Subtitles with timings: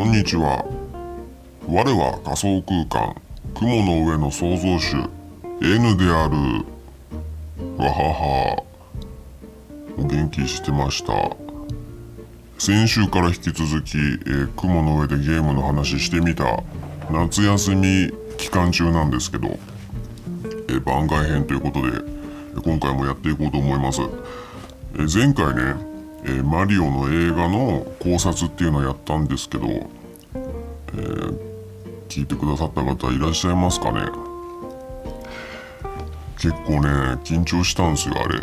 [0.00, 0.64] こんにちは。
[1.68, 3.14] 我は仮想空間
[3.54, 4.96] 雲の上の創造主
[5.60, 6.64] N である。
[7.76, 8.64] わはは。
[9.98, 11.12] お元気してました。
[12.58, 16.62] 先週から引き続き、えー雲の上でゲームの話してみた。
[17.10, 21.98] 夏休み期間中なんですけど、えー番外編ということで
[22.64, 25.90] 今回もやっていこうと思います、えー前回ね、
[26.24, 29.66] えマリオの映画の考察っていうのをやったんですけど、
[30.94, 31.50] えー
[32.08, 34.00] 聞いてくださった方いらっしゃいますかね？
[36.36, 36.88] 結構ね
[37.22, 38.40] 緊張したんですよあれ。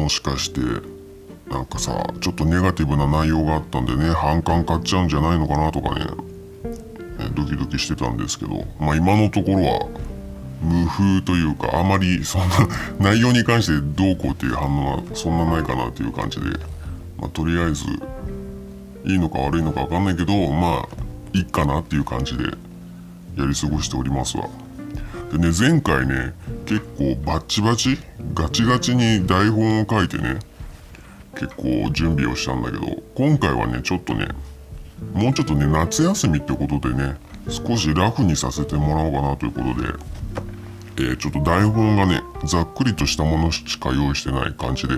[0.00, 0.60] もしかして
[1.50, 6.06] なんかさちょっとネガティブな内容があったんでね反感買っちゃうんじゃないのかなとかね
[7.34, 8.64] ドキドキしてたんですけど。
[8.80, 9.88] まあ今のところは
[10.62, 12.56] 無風というかあまりそんな
[13.00, 16.46] 内容に関してどうこうっていう反応はそんなないかなっていう感じで、
[17.18, 17.84] まあ、とりあえず
[19.04, 20.88] いいのか悪いのか分かんないけどまあ
[21.32, 24.48] いいかなっていう感じでやり過ごしておりますわ。
[25.32, 26.34] でね前回ね
[26.66, 27.98] 結構バッチバチ
[28.34, 30.38] ガチガチに台本を書いてね
[31.34, 34.28] 結構準備をしたんだけど今回はねちょっとね
[35.14, 37.16] もうちょっとね夏休みってことでね
[37.48, 39.88] 少しラフにさせてもらおうかなということで、
[40.98, 44.94] えーちょっと台本がねざっくりとしたものしか用意してない感じで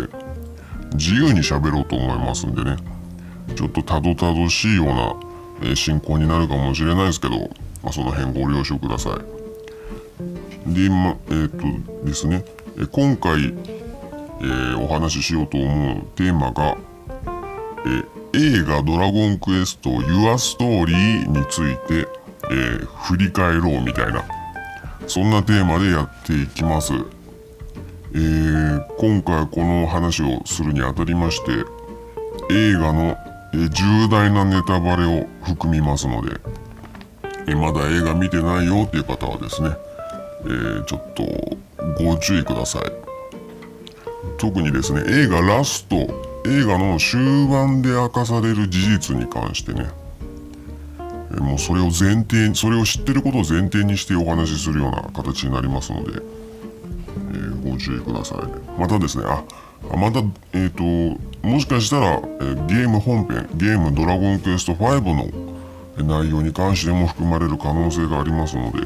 [0.95, 2.94] 自由に喋ろうと思いますんでね。
[3.55, 7.39] ちょっとたどたどしいような、え進行になるかもしれないですけど、
[7.83, 10.75] まあ、その辺ご了承ください。
[10.75, 11.67] でまえっ、と
[12.05, 12.45] ですね、
[12.79, 16.77] え今回、えーお話ししようと思うテーマが、
[17.87, 18.05] え
[18.37, 22.09] 映画「ドラゴンクエスト Your Story」について、
[22.51, 24.25] え振り返ろうみたいな
[25.07, 26.93] そんなテーマでやっていきます、
[28.15, 31.65] えー今回この話をするにあたりまして
[32.51, 33.17] 映画の、
[33.57, 36.41] え重大なネタバレを含みますので、
[37.47, 39.71] えまだ映画見てないよっていう方はですね、
[40.45, 41.25] えーちょっと
[42.03, 43.05] ご注意ください。
[44.39, 45.97] 特にですね映画ラスト
[46.47, 49.89] 映画の終盤で明かされる事実に関してね
[51.39, 59.43] もうそれを前提にそれを知ってることを前提にしてお話しするような形になりますので、えーご注意くださいまたですねあ
[59.93, 60.21] あまた
[60.53, 60.83] えっ、と
[61.47, 65.03] もしかしたら、えーゲーム本編ゲーム「ドラゴンクエスト5」
[65.97, 68.79] の内容に関しても含まれる可能性がありますので、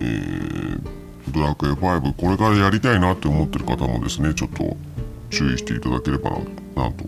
[0.00, 0.98] えー
[1.30, 4.76] ドラクエ5これからやりたいなって思ってる方もですねちょっと
[5.30, 6.36] 注意していただければな
[6.84, 7.04] なと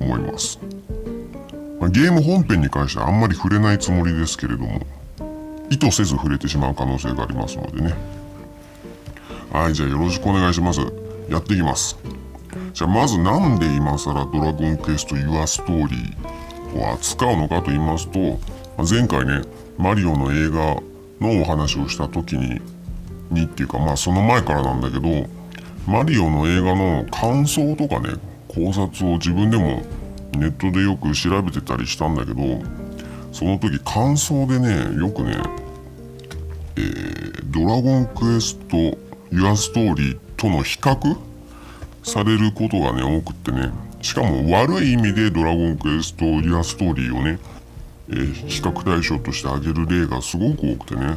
[0.00, 0.58] 思います、
[1.80, 4.80] まあゲーム本編に関してはあんまり触れないつもりですけれども
[5.70, 7.94] 意図せず触れてしまう可能性がありますのでね。
[9.50, 10.80] はいじゃあよろしくお願いします。
[11.28, 11.98] やっていきます。
[12.72, 16.14] じゃあまずなんで今更ドラゴンクエスト Your Story
[16.76, 18.18] を扱うのかと言いますと
[18.76, 19.42] ま前回ね
[19.78, 20.76] マリオの映画
[21.20, 22.60] のお話をした時に
[23.30, 25.28] にっていうかまあその前からなんだけど
[25.86, 28.14] マリオの映画の感想とかね
[28.48, 29.82] 考察を自分でも
[30.32, 32.62] ネットでよく調べてたりしたんだけど
[33.32, 35.36] その時感想でねよくね
[36.76, 38.76] えードラゴンクエスト
[39.30, 41.16] Your Story との比較？
[42.02, 43.70] されることがね多くってね。
[44.02, 47.38] しかも悪い意味でドラゴンクエスト Your Story をね、
[48.10, 51.16] えー比較対象として挙げる例がすごく多くてね、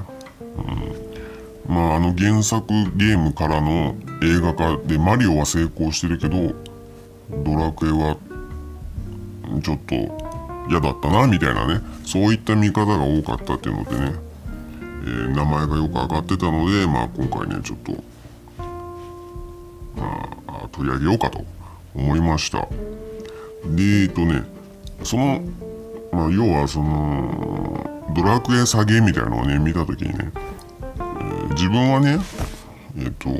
[1.67, 6.55] うん、まああの原作ゲームからの映画化でマリオは成功してるけど
[7.43, 8.15] ドラクエは
[9.61, 9.95] ちょっと
[10.69, 11.81] 嫌だったなみたいなね。
[12.05, 14.13] そういった見方が多かったっていうのでね、
[15.03, 17.91] えー名前がよく上がってたのでまあ今回ねちょっと
[20.03, 21.43] あ取り上げようかと
[21.95, 22.67] 思いました。
[23.75, 24.43] でえっとね
[25.03, 25.41] その
[26.11, 32.19] まあ要はそのドラクエ下げみたいなのをね見た時にね、えー自分はね
[32.97, 33.35] えっとど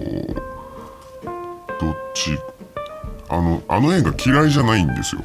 [1.92, 2.38] っち
[3.30, 5.24] あのあの映画嫌いじゃないんですよ。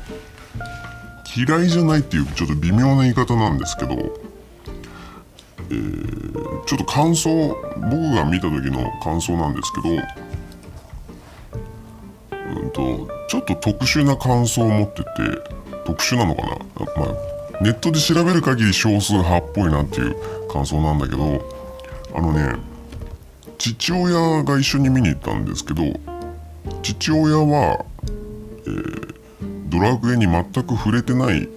[1.35, 3.95] 嫌いじゃないっていうちょっと微妙な言い方なんですけど、
[5.71, 9.97] えーちょっと感想僕が見た時の感想なんですけど
[12.61, 15.09] うんとちょっと特殊な感想を持ってて
[15.85, 16.59] 特殊なのかな、ま
[17.61, 20.17] あ、ネットで調べる限り少数派っぽいなっていう
[20.49, 21.45] 感想なんだけど
[22.15, 22.57] あのね
[23.59, 25.83] 父親が一緒に見に行ったんですけど
[26.83, 27.85] 父親は、
[28.67, 29.13] えー
[29.73, 31.49] ドラクエに全く触れてない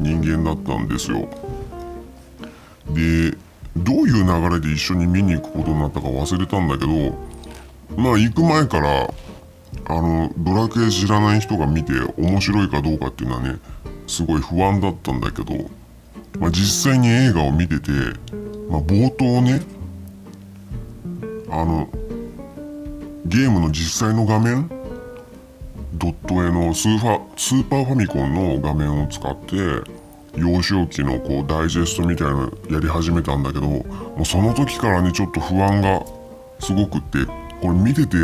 [0.00, 1.28] 人間だったんですよ。
[2.94, 3.36] で
[3.76, 7.14] どういう流れで一緒に見に行くことになったか忘れたんだけど
[7.94, 9.12] まあ行く前から
[9.86, 13.58] あのドラクエ知らない人が見て面白いかどうかっていうのはね
[14.06, 15.54] すごい不安だったんだけど、
[16.38, 17.90] まあ、実際に映画を見てて、
[18.68, 19.62] まあ、冒頭ね
[21.50, 21.88] あの
[23.24, 24.68] ゲームの実際の画面
[25.94, 29.56] ドット絵のスーファスーパーファミコンの画面を使って
[30.36, 33.84] 幼少期のこうダイジェストみたいなのやり始めたんだけども
[34.20, 36.04] うその時からねちょっと不安が
[36.60, 37.24] すごくって
[37.60, 38.16] これ見てて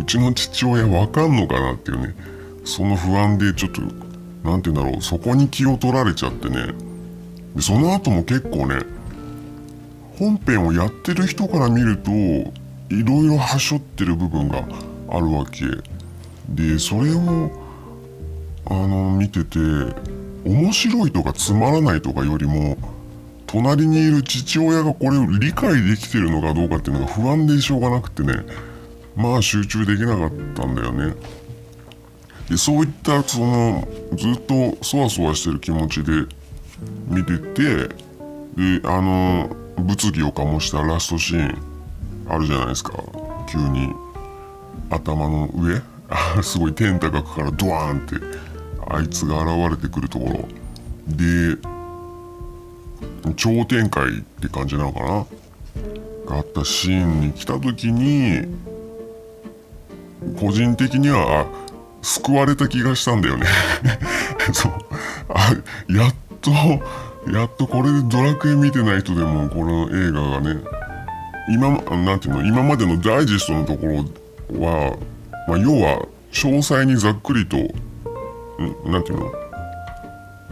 [0.00, 2.14] うちの父親わかんのかなっていうね。
[2.64, 3.82] その不安でちょっと
[4.44, 5.02] 何て言うんだろう。
[5.02, 6.74] そこに気を取られちゃってね。
[7.56, 8.80] でその後も結構ね
[10.18, 12.52] 本編をやってる人から見るとい
[13.04, 14.64] ろいろはしょってる部分が
[15.10, 15.64] あるわけ。
[16.48, 17.50] でそれを
[18.66, 19.58] あの見てて
[20.44, 22.76] 面白いとかつまらないとかよりも
[23.46, 28.44] 隣にいる父親がこれを理解できてるのかどうかっていうのが不安でしょうがなくてね。
[29.16, 31.14] まあ集中できなかったんだよね。
[32.48, 33.86] でそういったその
[34.16, 36.12] ずっとそわそわしてる気持ちで
[37.08, 39.48] 見ててであの
[39.78, 41.58] 物議を醸したラストシーン
[42.28, 42.92] あるじゃないですか。
[43.50, 43.92] 急に
[44.90, 45.80] 頭の上
[46.42, 48.16] すごい天高くからドワーンって
[48.88, 50.48] あいつが現れてくるところ。
[51.08, 51.56] で
[53.36, 55.26] 超展開って感じなのかな？
[56.26, 58.46] があったシーンに来た時に
[60.42, 61.46] 個人的には
[62.02, 63.46] 救われた気がしたんだよね。
[64.52, 64.72] そう。
[65.28, 65.52] あ
[65.88, 66.50] やっと
[67.30, 70.60] やっとこれでドラクエ見てない人でもこの映画がね
[71.48, 74.96] 今なんていうの今までのダイジェストのところは、
[75.46, 77.56] まあ、要は詳細にざっくりと
[78.84, 79.32] 何ていうの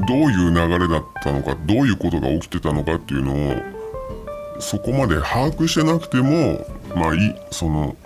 [0.07, 6.65] どういう流れだったのかどういうことが起きてたのかっていうのをそこまで把握してなくても
[6.95, 7.97] まあいいその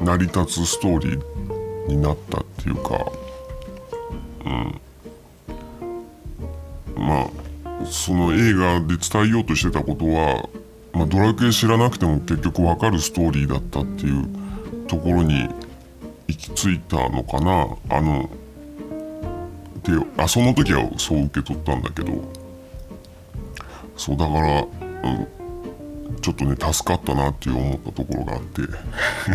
[0.00, 3.12] 成り立つストーリーになったっていうか
[4.44, 4.80] うん。
[6.96, 10.48] まあその映画で伝えようとしてたことは、
[10.92, 14.28] まあ、ドラクエ知らなくても結局わかるストーリーだったっていう
[14.86, 15.48] ところに
[16.28, 17.68] 行き着いたのかな。
[17.88, 18.30] あの
[19.82, 22.40] であその時はそう受け取ったんだけど。
[24.00, 25.28] そうだから、うん、
[26.20, 28.62] ちょっとね助かったなっていう思ったところがあって。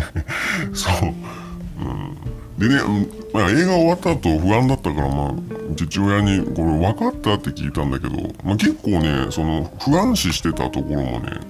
[0.74, 1.14] そう、
[1.78, 5.34] うん、でね、まあ、映画終わった後不安だったからまあ
[5.76, 11.40] 父親に「これ分かった?」って聞いたんだけど、まあ、結構ねその不安視してたところもね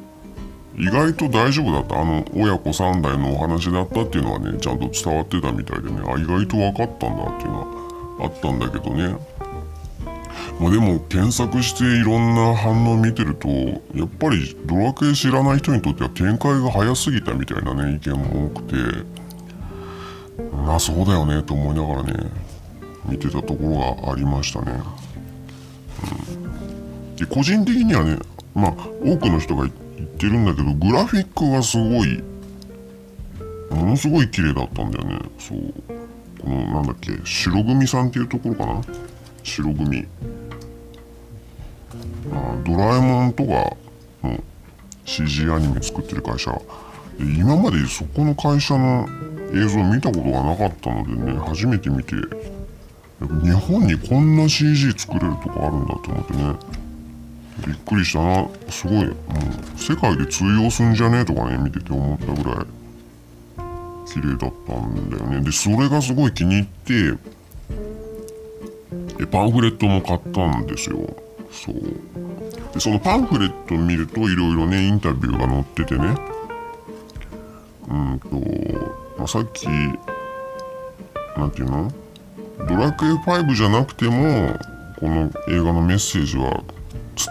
[0.78, 2.00] 意外と大丈夫だった。
[2.00, 7.66] あの親子3代のお話だったっていうのはねちゃんと伝わってたみたいでねあ意外と分かったんだっていうのは
[8.24, 9.16] あったんだけどね。
[10.60, 18.76] まあでも検索していろんな反応を見てるとやっぱりドラクエ知らない人にとっては展開が早すぎたみたいなね意見も多くて。
[20.52, 22.30] まあそうだよねと思いながらね
[23.08, 24.82] 見てたところがありましたね、
[26.34, 28.18] うん、で個人的にはね
[28.54, 28.72] まあ
[29.02, 29.66] 多くの人が
[29.96, 32.22] 言ってるんだけどグラフィックがすごい
[33.70, 35.18] ものすごい綺麗だったんだよね。
[35.38, 35.58] そう。
[36.40, 38.80] このなんだっけ白組さんっていうところかな。
[39.46, 40.06] 白組。
[42.32, 43.76] あドラえもんとか
[44.24, 44.42] の
[45.04, 46.60] CG アニメ作ってる会社。
[47.18, 49.08] 今までそこの会社の
[49.54, 52.14] 映像見たことがなかったのでね初めて見て
[53.42, 56.54] 日本にこんな CG 作れるとこあるんだと思ってね。
[57.66, 58.48] びっくりしたな。
[58.68, 59.14] すごいもう
[59.80, 62.66] 世界で通用すんじゃねえとかね見てて思ったぐらい。
[64.06, 65.40] 綺麗だったんだよね。
[65.40, 67.14] でそれがすごい気に入って
[69.18, 70.98] でパンフレットも買ったんですよ。
[71.50, 71.74] そう。
[72.72, 76.14] でそのパンフレットを見るといろいろねインタビューが載っててね。
[77.88, 78.28] うんと、
[79.18, 79.66] まあ、さっき
[81.36, 81.92] なんていうの？
[82.58, 84.58] ドラクエ5じゃなくても
[84.98, 86.64] この映画のメッセージは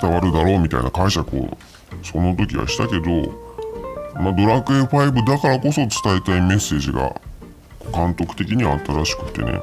[0.01, 1.57] 伝わるだろうみたいな解釈を
[2.03, 3.45] その時はしたけど
[4.15, 7.19] まあ、ドラクエ5だからこそ伝えたいメッセージが
[7.93, 9.59] 監督的にはあったらしくてね、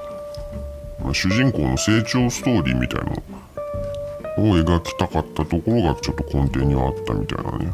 [1.13, 3.13] 主人公の成長ストーリーみたいの
[4.51, 7.73] を描きたかったところがちょっと根底にはあったみたいなね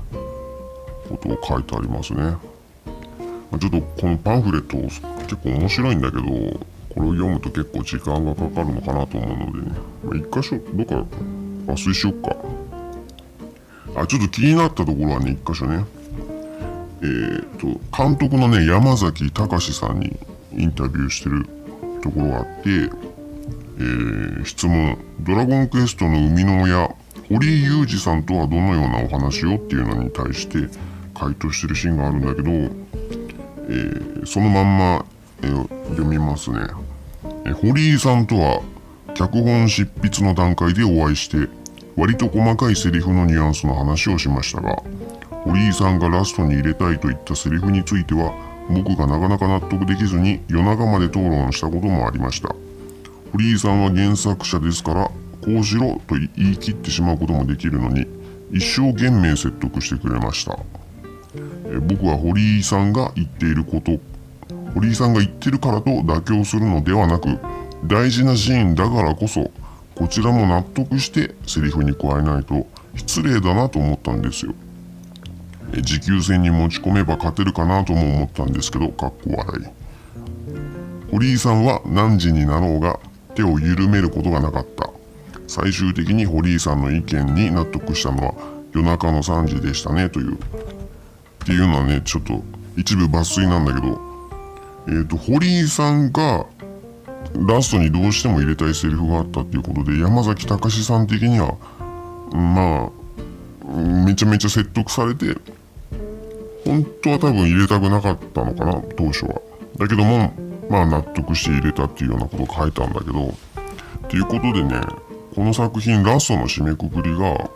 [1.08, 2.37] ことを書いてありますね、
[3.50, 6.28] ま、ちょっとこのパンフレット結構面白いんだけどこ
[6.97, 11.06] れを読むと結構時間がかかるのかなと思うのでね、まあ、一箇所どっか
[11.66, 12.37] 抜粋しよっか。
[13.94, 15.85] あちょっと気になったところはね一箇所ね。
[17.00, 17.66] えーと、
[17.97, 20.18] 監督のね山崎隆さんに
[20.56, 21.47] インタビューしてる
[22.02, 22.90] ところがあって、
[23.78, 26.90] えー、質問「ドラゴンクエスト」の生みの親
[27.28, 30.68] 堀井雄二さんとはどのようなお話をっていうのに対して
[31.14, 35.04] 回答してるシーンがあるんだけど、えー、そのまんま、
[35.42, 36.58] えー、読みますね、
[37.44, 38.62] え堀井さんとは
[39.14, 41.49] 脚本執筆の段階でお会いして
[41.97, 44.82] 割と細かいセリフのニュアンスの話をしましたが
[45.44, 48.32] 堀井さんがラストに入れたいといったセリフについては
[48.70, 52.54] 僕がなかなか納得できずに夜中まで討論したこともありました。
[53.32, 58.06] 堀井さんは原作者ですからこうしろと言い切ってしまうこともできるのに
[58.52, 60.58] 一生懸命説得してくれました。
[61.82, 64.00] 僕は堀井さんが言っていること
[64.75, 67.38] 堀井さんが言ってるからと妥協するのではなく
[67.85, 69.50] 大事なシーンだからこそ
[69.94, 74.54] こちらも納得してセリフに加えないと失礼だなと思ったんですよ。
[75.82, 79.66] 持久戦に持ち込めば勝てるかなとも思ったんですけどかっこ笑い。
[81.11, 82.99] 堀井さんは何時になろうが
[83.38, 84.90] 手を緩めることがなかった。
[85.47, 88.35] 最終的に堀井さんの意見に納得したのは
[88.75, 90.35] 夜中の3時でしたねという。
[90.35, 90.38] っ
[91.47, 92.42] ていうのはねちょっと
[92.76, 93.99] 一部抜粋なんだけど
[94.87, 96.45] えっ、ー、と堀井さんが
[97.35, 101.57] ラストにどうしても入れたいセリフがあったっていうことで山崎隆さん的には
[102.33, 105.35] まあめちゃめちゃ説得されて
[106.66, 109.40] 本当は多分入れたくなかったのかな当初は。
[109.78, 113.32] だけどもまあ納得して入れたっていうようなことを書いたんだけどっ
[114.08, 114.80] ていうことでね
[115.34, 117.50] この作品ラストの締めくくりが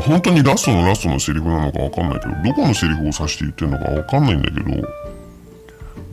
[0.00, 4.64] 本当にラストのラストのセリフなのかわかんないけどどこのセリフを指して言ってるのかわかんないんだけど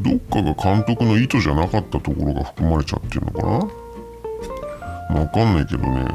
[0.01, 3.41] どっかが監督の意図じゃなかったところが含まれちゃってるのか
[5.13, 5.19] な？
[5.21, 6.05] わかんないけどね、うん。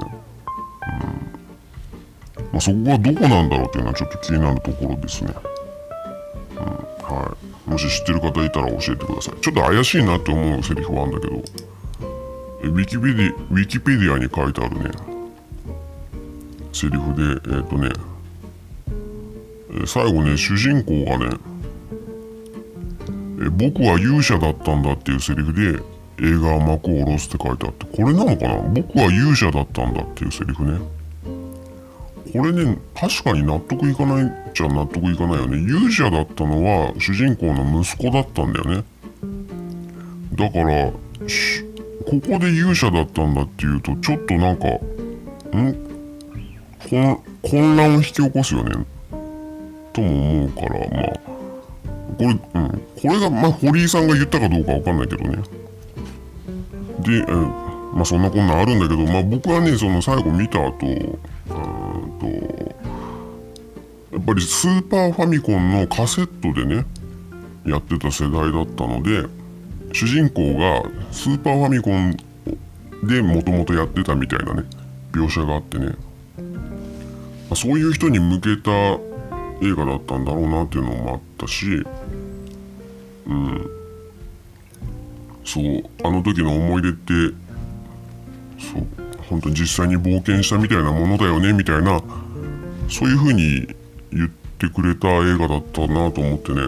[2.52, 5.32] まあ、そこがどこなんだろうっていうのはちょっと気になるところですね、
[6.52, 9.40] うんはい、もし知ってる方いたら教えてください。
[9.40, 11.42] ちょっと怪しいなって思うセリフはあるんだけど。
[12.62, 14.90] ウィキペディウィキペディアに書いてあるね。
[16.72, 17.22] セリフで
[17.56, 17.90] えっ、ー、とね。
[19.86, 21.36] 最後ね主人公がね
[23.42, 25.82] え僕は勇者だったんだっていうセリフで
[26.18, 28.56] 映画は幕を下ろすって書いてあってこれなのかな？
[28.62, 30.80] 僕は勇者だったんだっていうセリフね。
[32.36, 35.58] これね確かに納得いかないじゃ納得いかないよね。
[35.58, 38.84] 勇者だったのは主人公の息子だったんだよね。
[40.34, 40.98] だからこ
[42.20, 44.66] こで勇者だったんだっていうとちょっとなんか
[45.56, 45.76] ん？
[47.42, 48.84] 混乱を引き起こすよね。
[49.92, 51.36] とも思うからまあ
[52.16, 55.42] これ、うん、これが、まあ、堀井さんが言ったかどうかわかんないけどね。
[57.00, 57.32] で、え
[57.92, 60.74] まあ、そんなこんなあるんだけど、まあ、僕はね、その最後見た後、
[64.10, 66.86] と、やっぱりスーパーファミコンのカセットでね、
[67.64, 69.26] やってた世代だったので、
[69.92, 72.16] 主人公がスーパーファミコン
[73.06, 74.64] でもともとやってたみたいなね、
[75.12, 75.94] 描写があってね、
[77.50, 78.70] ま、そういう人に向けた
[79.62, 81.84] 映画だったんだろうなっていうのもあったし
[83.26, 83.70] うん。
[85.44, 87.12] そうあの時の思い出って
[88.58, 89.05] そう。
[89.28, 92.00] 本当に実際に冒険したみたいなものだよねみたいな
[92.88, 93.66] そういう風に
[94.12, 96.62] 言ってくれた映画だったなと思ってね。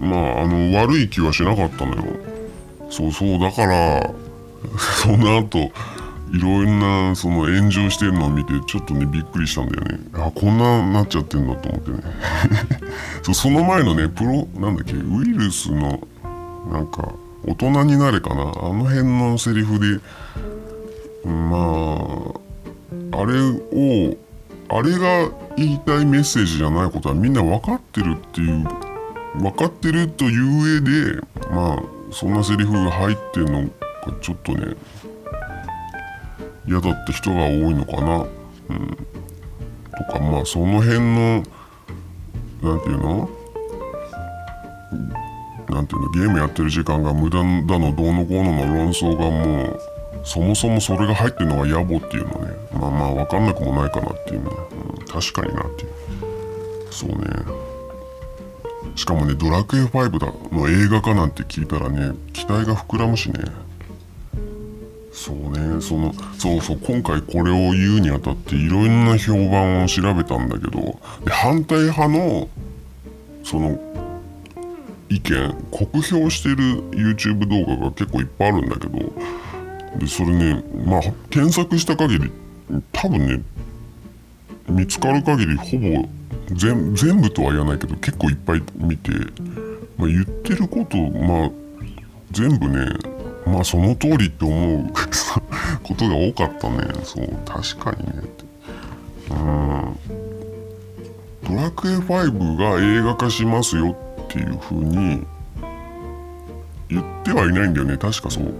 [0.00, 2.02] まああの悪い気はしなかったのよ。
[2.90, 4.10] そうそうだから
[4.78, 5.72] その後
[6.32, 10.00] いろんなその炎上してるのを見てちょっとねびっくりしたんだよね。
[10.14, 11.98] あこんななっちゃってんだと思ってね。
[13.22, 16.00] そその前のねプロなんだっけウイルスの
[16.70, 17.12] なんか
[17.44, 18.42] 大人になれかな。
[18.42, 20.00] あの辺のセリフで
[21.24, 22.32] ま
[23.14, 24.16] ああれを
[24.68, 28.64] あれが言いたいメッセージじゃないことはみんな分かってるっていう
[29.38, 33.68] 分かってるという上でまあそんなセリフが入ってんのが
[34.20, 34.74] ちょっとね
[36.66, 41.42] 嫌だった人が多いのかな、うん、とかまあその辺の
[42.62, 43.30] 何て言うの？
[45.68, 46.10] なんていうの？
[46.12, 49.80] ゲームやってる時間が無駄だのどうのこうのの論争がもう
[50.24, 54.50] そもそもそれが入ってるのが野暮っていうのねまあまあ分かんなくもないかなっていうね、
[54.98, 55.92] うん、確かになっていう。
[56.90, 57.16] そうね。
[58.94, 63.34] しかもね「ドラクエ5だ」の映画化なんて聞いたらね期待が膨らむしね。
[65.12, 65.80] そうね。
[65.80, 72.48] そのそうそう今回これを言うにあたっていろんな評判を調べたんだけどで反対派の
[73.44, 73.78] その
[75.08, 76.56] 意見酷評してる
[76.90, 79.12] YouTube 動画が結構いっぱいあるんだけど
[79.98, 82.30] でそれねまあ検索した限り
[82.92, 83.42] 多分ね
[84.68, 86.08] 見つかる限りほぼ
[86.54, 89.10] 全全部とは言わないけど結構いっぱい見て、
[89.96, 91.50] まあ、言ってることまあ
[92.30, 92.86] 全部ね
[93.46, 94.92] まあその通りって思う
[95.82, 96.78] ことが多かったね。
[97.04, 98.12] そう確かにね。
[99.30, 99.96] うん。
[101.48, 105.26] ドラクエ5が映画化しますよっていう風に
[106.88, 107.96] 言ってはいないんだよね。
[107.96, 108.54] 確かそう。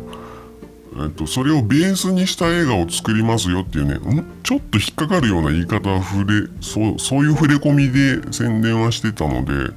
[0.95, 3.99] えっと、それをベースにした映画を作りますよっていうね
[4.43, 9.73] ちょっと引っかかるような言い方触れそうそういう触れ込みで宣伝はしてたので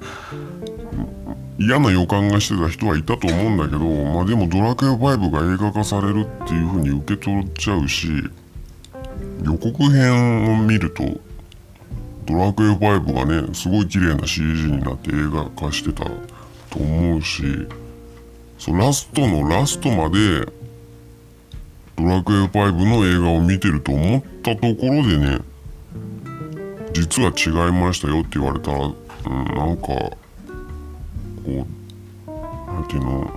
[1.57, 8.09] 嫌な予感がしてた人はいたと思うんだけどまあでも「ドラクエ5」が映画化されるっていう風に受け取っちゃうし
[9.43, 11.03] 予告編を見ると
[12.27, 16.11] 「ドラクエ5」がねすごい綺麗な CG になって映画化してたと
[16.79, 17.43] 思うし
[18.57, 20.45] そうラストのラストまで
[21.97, 25.39] ドラクエ5の映画を見てると思ったところでね
[26.93, 28.93] 実は違いましたよって言われたら、うん、
[29.55, 30.17] なんかこ
[31.47, 32.31] う
[32.73, 33.31] なんていうの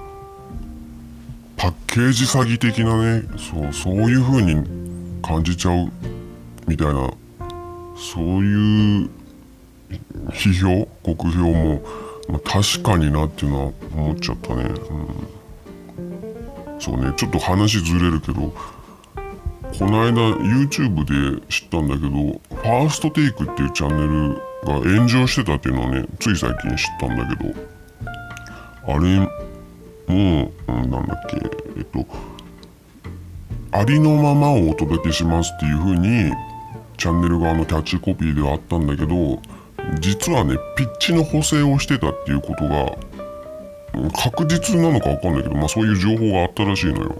[1.56, 5.90] パッケージ詐欺的なねそうそういう風に感じちゃう
[6.66, 7.10] みたいな
[7.96, 9.10] そういう
[10.30, 11.82] 批評酷評も、
[12.28, 14.62] まあ、確かになっていうのは思っちゃったね。
[14.62, 15.37] うん
[16.78, 18.52] そうねちょっと話ずれるけど
[19.78, 27.54] この間 YouTube で知ったんだけどファーストテイクっていうチャンネルが炎上してたっていうのをねつい最近知ったんだけど
[28.86, 29.26] あれも
[30.06, 31.36] う、うん、なんだっけ
[31.76, 32.06] えっと
[33.70, 36.32] ありのままをお届けしますっていう風に
[36.96, 39.40] チャンネル側のキャッチコピーではあったんだけど
[40.00, 42.96] 実はねピッチの補正をしてたっていうことが
[44.14, 47.16] 確実なのか分かんないけど、まあ、そういう情報があったらしいのよ。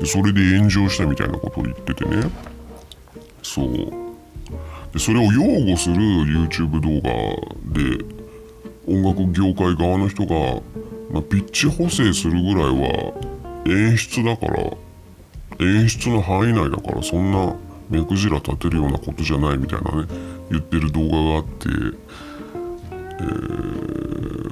[0.00, 2.30] でそれで炎上したみたいなことを言っててね。
[3.42, 3.68] そう。
[4.92, 7.10] でそれを擁護する YouTube 動画
[7.80, 8.04] で
[8.88, 10.60] 音楽業界側の人が、
[11.12, 13.14] まあ、ピッチ補正するぐらいは
[13.66, 14.72] 演出だから
[15.60, 17.54] 演出の範囲内だからそんな
[17.88, 20.08] 目くじら立てるようなことじゃないみたいなね
[20.50, 21.68] 言ってる動画があって、
[22.90, 23.89] えー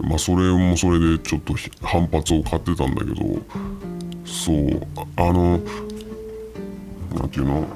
[0.09, 3.17] まあそれもそれでちょっと反発を買ってたんだけど
[4.25, 4.81] そう
[5.17, 5.61] あの
[7.15, 7.67] なんていうの？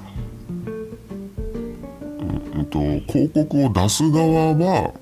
[2.54, 2.78] うんと
[3.12, 4.92] 広告を出す側は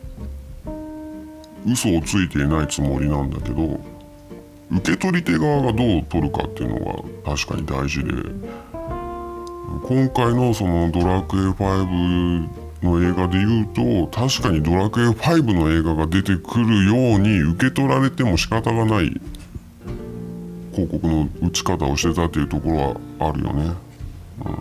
[1.66, 3.78] 嘘をついていないつもりなんだけど
[4.72, 8.12] 受け取り手側がどう取るかっていうのが確かに大事で
[9.84, 12.48] 今回のその「ドラクエ5」
[12.82, 19.20] の映画で言うと確かに「ドラクエ5」の映画が出てくるように受け取られても仕方がない。
[20.72, 22.76] 広告の打ち方をしてたっていうところ
[23.18, 23.72] はあるよね。
[24.44, 24.52] うん。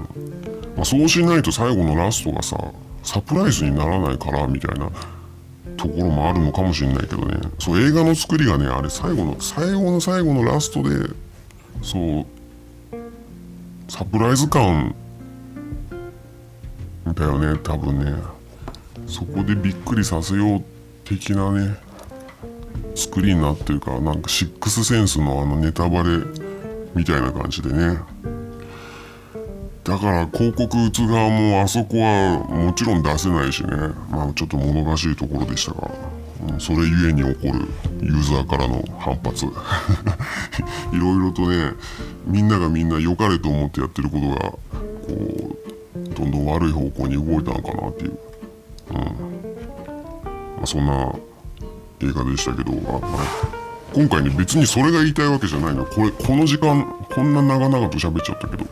[0.75, 2.57] まあ、そうしないと最後のラストがさ
[3.03, 4.89] サプライズにならないからみたいな
[5.77, 7.37] ところもあるのかもしれないけどね。
[7.59, 11.09] そう映画の作りがねあれ最後の最後の最後のラストで
[11.81, 12.25] そう
[13.87, 14.95] サプライズ感
[17.13, 18.39] だよね多分ね。
[19.07, 20.63] そこでびっくりさせよう
[21.03, 21.77] 的なね
[22.95, 26.19] 作りになってるからなんかシックスセンスのあのネタバレ
[26.93, 27.99] みたいな感じでね。
[29.83, 33.69] だから広告打つ側もあそこはもちろん出せないしね。
[34.11, 35.89] まあちょっともどかしいところでしたが、
[36.47, 37.65] うん、それゆえに起こる
[38.01, 39.45] ユーザーからの反発。
[40.93, 41.71] いろいろとね
[42.27, 44.59] みんながみんな良かれと思ってやってることがこ
[45.07, 45.78] う
[46.15, 48.19] どんどん悪い方向に動いたのかなっていう、
[48.91, 48.95] うん。
[48.95, 49.03] ま
[50.63, 51.13] あ、そんな
[52.01, 53.59] 映画でしたけど、まあ、
[53.93, 55.85] 今回ね別にそれが言いたいわけじゃないの。
[55.85, 58.65] これこの時間こんな長々と喋っちゃったけど。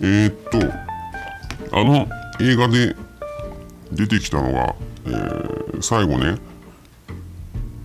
[0.00, 0.58] えー、っと
[1.76, 2.08] あの
[2.40, 2.96] 映画で
[3.92, 4.74] 出てきたのが、
[5.06, 6.38] えー、最後ね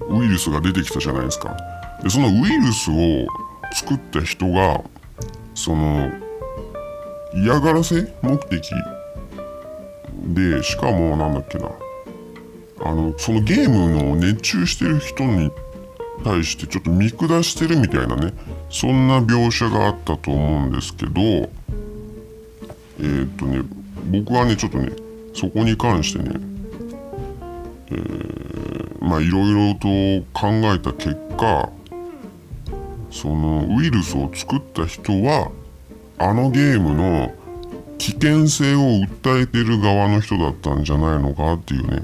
[0.10, 1.55] ウイルスが出てきたじゃないですか。
[2.01, 3.27] でそのウイルスを
[3.73, 4.81] 作った人が
[5.53, 6.12] その
[7.41, 8.13] 嫌がらせ？
[8.21, 8.71] 目的？
[10.34, 11.69] でしかもなんだっけな。
[12.82, 15.52] あのそのゲームの熱中してる人に
[16.23, 18.34] 対してちょっと見下してるみたいなね。
[18.69, 21.21] そんな描写があったと思うんですけど。
[23.00, 23.62] えー、っとね
[24.10, 24.91] 僕はねちょっとね
[25.36, 26.32] そこに関してね
[27.91, 29.88] えー、まあいろいろと
[30.34, 31.69] 考えた結果
[33.12, 35.52] そのウイルスを作った人は
[36.19, 37.34] あのゲームの
[37.97, 42.01] 危険性を訴えてる側の人だったんじゃないのかっていうね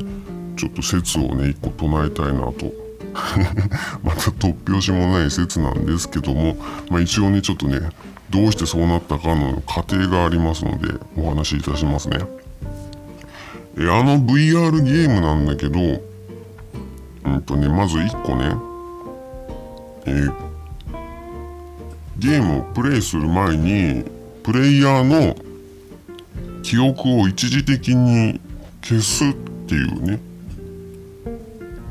[0.55, 2.83] ちょっと説をね一個唱えたいなと。
[4.03, 6.57] また突拍子もない説なんですけども、
[6.89, 7.79] まあ、一応ねちょっとね
[8.31, 12.17] どうしてそうなったかの過程がありますのでお話しいたしますね。
[13.77, 18.55] えあの VR ゲームなんだけどうんとねまず1個ね
[20.05, 20.33] えー、
[22.17, 24.03] ゲームをプレイする前に
[24.43, 25.35] プレイヤーの
[26.61, 28.39] 記憶を一時的に
[28.81, 29.33] 消すっ
[29.67, 30.19] ていうね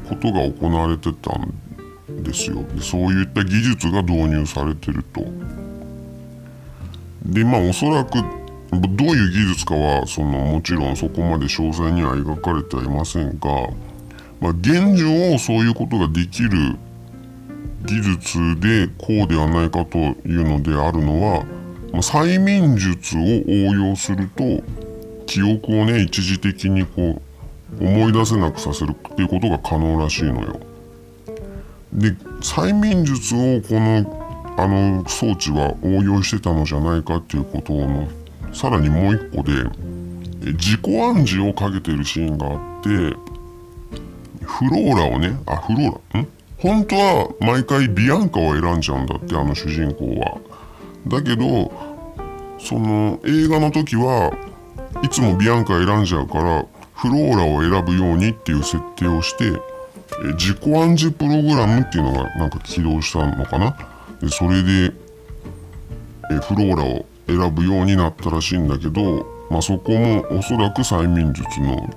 [0.09, 2.63] ことが行われてたんですよ。
[2.75, 5.25] でそういった技術が導入されてると。
[7.25, 8.19] でまあおそらく
[8.73, 13.49] どういう技術かはそのもちろんそこまで詳細には描かれてはいませんが、
[14.41, 16.77] まあ、現状そういうことができる
[17.85, 21.45] 技術でこうではないかというのであるのは、
[21.93, 24.63] ま、催眠術を応用すると
[25.27, 27.23] 記憶をね一時的にこ
[27.81, 30.61] う思い出せなくさせるっていうことが可能らしいのよ。
[31.93, 34.23] で催眠術をこの
[34.59, 38.09] あの装置は応用してたのじゃないかっていうことの
[38.53, 39.53] さらにもう一個で
[40.53, 42.89] 自己暗示をかけてるシーンがあって
[44.45, 46.29] フローラをねあフローラん？
[46.63, 50.39] 本当は毎回ビアンカを選んじゃうんだってあの主人公は。
[51.09, 51.73] だけど
[52.61, 54.31] その映画の時は
[55.03, 59.51] いつもビアンカ選んじゃうからフローラを選ぶようにっていう設定をして
[60.35, 63.77] 自己暗示プログラムっていうのがなんか起動したのかな？
[64.21, 64.93] でそれで
[66.31, 71.91] えフローラを選ぶようになったらしいんだけど、まあ、そこもおそらく催眠術の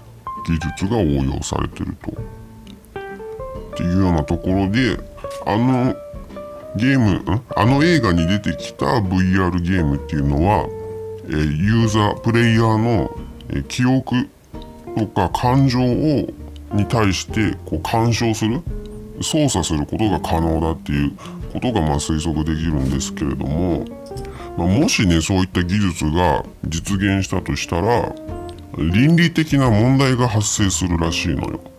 [0.48, 2.45] 技術が応用されてると。
[3.76, 4.98] っていうようなところで
[5.46, 5.94] あの
[6.78, 10.68] ゲームあの映画に出てきた VR ゲームっていうのは、
[11.30, 13.18] えユーザープレイヤーの、
[13.50, 14.28] え記憶
[14.98, 16.28] とか感情を
[16.74, 18.62] に対してこう干渉する
[19.22, 21.12] 操作することが可能だっていう
[21.54, 23.86] ことがまあ推測できるんですけれども、
[24.58, 28.14] まあ、もしねそういった技術が実現したとしたら
[28.78, 31.75] 倫理的な問題が発生するらしいのよ。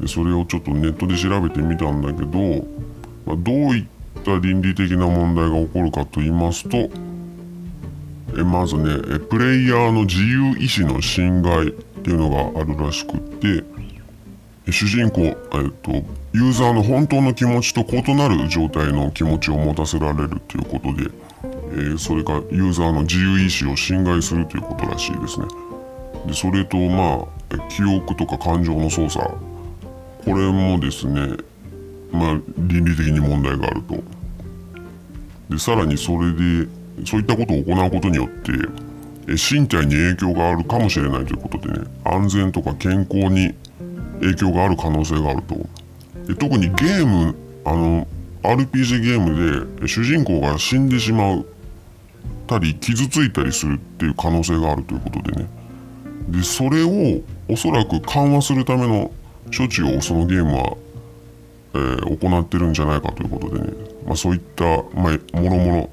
[0.00, 2.66] でそれをちょっとネットで調べてみたんだけど、
[3.26, 3.86] まあ、どういっ
[4.24, 6.90] た倫理的な問題が起こるかと言いますと
[8.36, 13.64] えまずねえプレイヤーの自由意志の侵害っていうのがあるらしくって
[14.70, 15.34] 主人公、えっ
[15.82, 15.92] と、
[16.34, 21.10] ユーザーの本当の気持ちと異なる状態の気持ちを持たせられるということで、
[21.72, 25.46] えー、それがユーザーの自由意志を侵害するということらしいですね。
[26.26, 29.26] でそれとまあ記憶とか感情の操作
[30.24, 31.36] これもですね
[32.12, 34.02] まあ倫理的に問題があると。
[35.50, 36.68] でさらにそれで
[37.04, 38.52] そういったことを行うことによって
[39.28, 43.54] 身体に影響があるかもしれないということでね安全とか健康に
[44.20, 45.54] 影響がある可能性があると
[46.26, 48.06] で特にゲームあの
[48.42, 51.46] RPG ゲームで主人公が死んでしまう
[52.46, 55.48] たり傷ついたりするっていう可能性があるということでね
[56.28, 59.10] でそれをおそらく緩和するための
[59.56, 60.76] 処置をそのゲームは、
[61.74, 63.72] えー、行ってるんじゃないかということでね、
[64.06, 65.90] まあ、そういった、まあ、もろも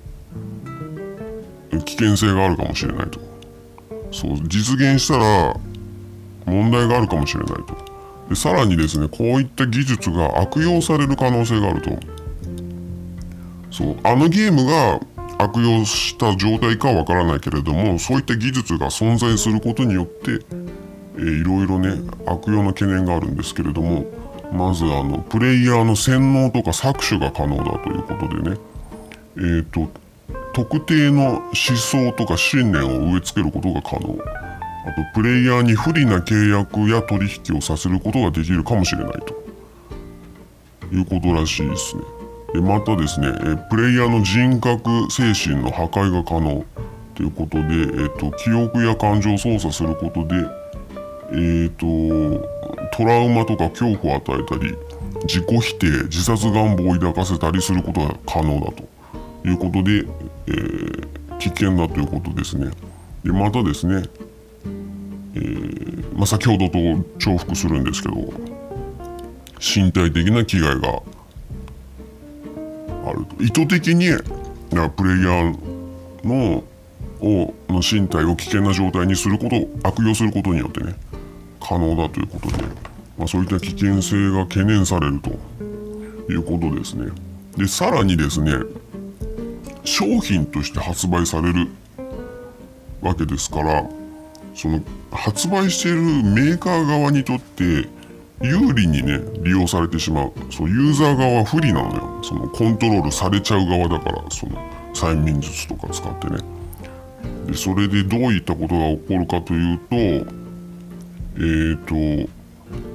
[1.72, 3.20] ろ危険性があるかもしれないと。
[4.12, 5.56] そう実現したら
[6.46, 7.76] 問題があるかもしれないと。
[8.30, 12.00] でさらにですねこういった技術が悪用される可能性があると。
[13.72, 15.02] そうあのゲームが
[15.38, 20.40] 悪用した状態かはわからないけれどもそういった技術が存在することによって、
[21.18, 24.06] えー、いろいろね悪用の懸念があるんですけれども
[24.52, 28.58] まずあのプレイヤーの洗脳とか搾取が可能だということでね
[29.38, 29.90] えっ、ー、と
[30.54, 34.18] 特定の思想とか信念を植え付けることが可能
[34.88, 39.36] あとプレイヤーに不利な契約や取引をさせることができるかもしれないと
[40.94, 42.04] いうことらしいですね。
[42.54, 46.64] でまたですねえプレイヤーの人格精神の破壊が可能
[47.16, 47.64] ということで、
[48.04, 50.36] えっと、記憶や感情を操作することで、
[51.32, 51.86] えっと
[52.96, 54.76] トラウマとか恐怖を与えたり
[55.24, 58.84] 自己否定自殺願望を抱かせたりすることが可能だと
[59.48, 60.06] いうことで、
[60.48, 62.72] えー、危険だということですね。
[63.24, 64.04] でまたですね
[65.36, 68.16] えー、まあ、先ほどと重複するんですけど
[69.60, 71.02] 身体的な危害が
[73.06, 74.08] あると意図的に
[74.96, 76.64] プレイヤーの
[77.22, 80.96] をの身体を危険な状態にすることを悪用することによってね
[81.68, 82.64] 可能だということで、
[83.18, 85.32] まあ、そういった危険性が懸念されると
[86.32, 87.12] いうことですね。
[87.58, 88.52] でさらにですね
[89.84, 91.68] 商品として発売される
[93.02, 93.88] わけですから
[94.54, 97.88] その発売しているメーカー側にとって
[98.42, 102.24] 有利にね利用されてしまうそうユーザー側は不利なのよ。
[102.24, 104.58] そのコントロールされちゃう側だからその
[104.94, 106.38] 催眠術とか使ってね。
[107.48, 110.45] でそれでどういったことが起こるかというと
[111.36, 112.30] えっ、ー、と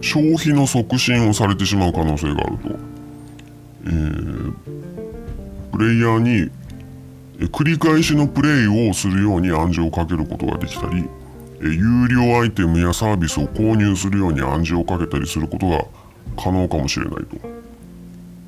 [0.01, 2.69] 消費の促進をされてしまう可能性があると、
[3.85, 4.53] えー、
[5.73, 6.51] プレイヤーに
[7.49, 11.09] 繰り返しのプレイをするように暗示をかけることができたり
[11.63, 15.85] え有料アイテムやサービスを購入するように暗示をかけたりすることが
[16.37, 17.37] 可能かもしれないと。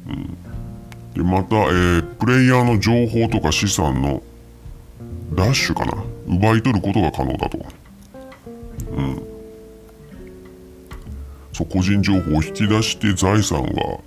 [0.08, 0.36] うん、
[1.14, 4.22] でまた、えー、プレイヤーの情報とか資産の
[5.34, 6.02] ダッシュかな。
[6.26, 7.58] 奪い取ることが可能だと。
[8.92, 9.31] うん。
[11.52, 13.98] そう個人情報を引き出して財産が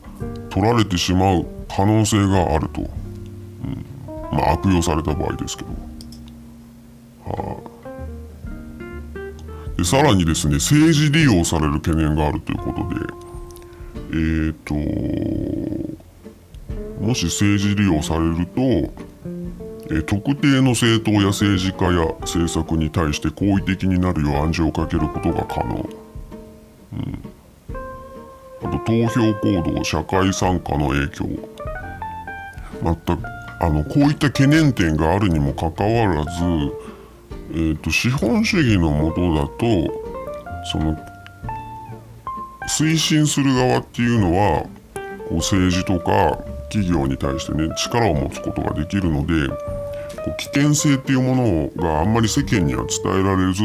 [0.50, 3.86] 取られてしまう可能性があると、うん、
[4.32, 5.70] まあ悪用された場合ですけど。
[7.26, 7.76] はあ
[9.78, 13.26] でさらにですね政治利用される懸念があるということで。
[14.12, 14.74] えっ、ー、と
[17.02, 18.62] もし政治利用されると
[19.92, 25.90] え特定の政党や政治家や政策に対して好意的になるよう暗示をかけることが可能、
[26.94, 27.20] うん、
[28.64, 31.56] あと投票行動社会参加の影響。
[32.82, 33.18] また
[33.60, 36.30] あのこういった懸念点があるにもかかわらず、
[37.52, 40.06] えーと、資本主義のもとだと
[40.72, 40.98] その
[42.68, 44.64] 推進する側っていうのは
[45.30, 53.64] こう政治とか企業に対してね力を持つことができるのでこう危険性っていうものがあんまり世間には伝えられず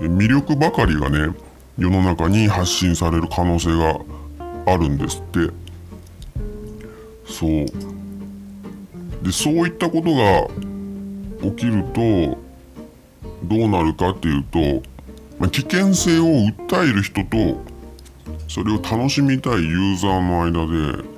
[0.00, 1.34] 魅力ばかりがね
[1.78, 3.98] 世の中に発信される可能性が
[4.66, 5.52] あるんですって。
[7.26, 7.66] そう。
[9.24, 10.48] でそういったことが
[11.50, 12.38] 起きると
[13.44, 14.82] どうなるかっていうと、
[15.38, 17.62] ま、危険性を訴える人と
[18.48, 21.14] それを楽しみたいユーザーの間で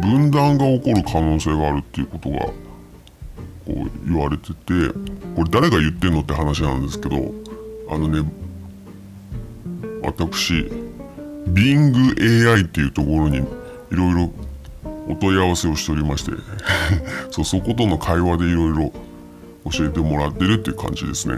[0.00, 2.52] 分断が起こる可能性があるっていうことがこ
[3.68, 3.74] う
[4.06, 4.54] 言われてて
[5.34, 7.16] これ誰が言ってんのって話なんですけど
[7.90, 8.30] あのね
[10.02, 10.70] 私
[11.54, 13.40] BingAI っていうところにい
[13.90, 14.32] ろいろ
[15.08, 16.32] お問い合わせをしておりまして
[17.30, 18.92] そうそことの会話でいろいろ
[19.70, 21.36] 教えてもらってるっていう感じですね。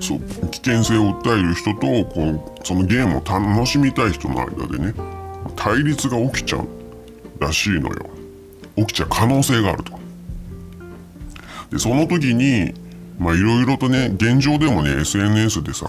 [0.00, 4.92] そう危険性を訴える人とこうそのゲームを楽しみたい人の間でね
[5.54, 6.66] 対立が起きちゃう
[7.38, 8.06] らしいのよ。
[8.76, 9.92] 起きちゃう可能性があると。
[11.70, 12.74] でその時に
[13.18, 15.86] まあいろいろとね現状でもね SNS でさ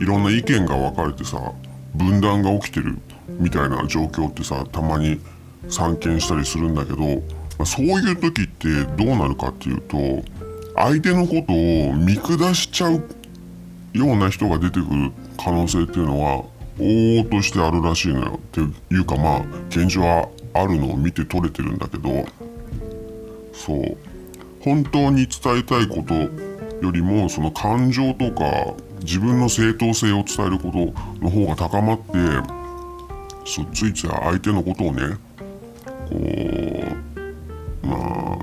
[0.00, 1.52] いろんな意見が分かれてさ
[1.96, 5.20] 分断が起きてるみたいな状況ってさたまに
[5.68, 7.14] 散見したりするんだけど、ま
[7.60, 10.22] あ、そういう時ってどうなるかっていうと
[10.76, 13.02] 相手のことを見下しちゃう
[13.92, 16.44] ような人が出てくる可能性っていうのは
[16.78, 18.34] 往々としてあるらしいのよ。
[18.36, 22.26] っていうかまあ現状はあるのを見て取れてるんだけど
[23.54, 23.96] そう。
[24.60, 32.04] 本当に伝えたいことよりもその感情とか自分の正当性を伝えることの方が高まって
[33.44, 35.16] そついつい相手のことをね
[36.08, 36.16] こ
[37.82, 38.38] うま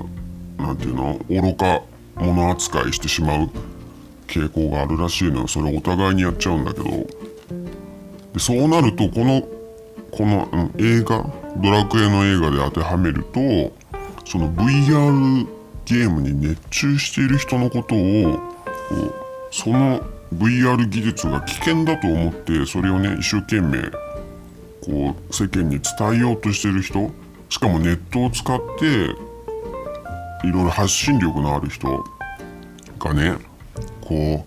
[0.58, 1.82] あなんていうの愚か
[2.16, 3.50] 者扱いしてしまう
[4.26, 5.48] 傾向があるらしいのよ。
[5.48, 6.84] それをお互いにやっちゃうんだけど。
[6.84, 9.42] でそうなるとこの
[10.10, 11.24] この、うん、映画
[11.56, 13.40] ドラクエの映画で当てはめると
[14.24, 15.46] その VR
[15.84, 18.38] ゲームに熱中している人のことを
[18.88, 19.14] こう
[19.50, 20.02] その
[20.38, 23.90] VR 技術が危険だと思ってそれをね一生懸命
[24.84, 27.10] こう世間に伝えようとしてる人
[27.48, 28.86] しかもネットを使って
[30.46, 32.04] いろいろ発信力のある人
[32.98, 33.36] がね
[34.00, 34.46] こ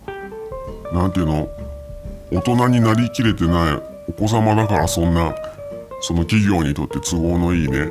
[0.92, 1.50] う何ていうの
[2.32, 5.36] 大人になりきれてないお子様だからそんな
[6.02, 7.90] その企業にとって都合のいいね、え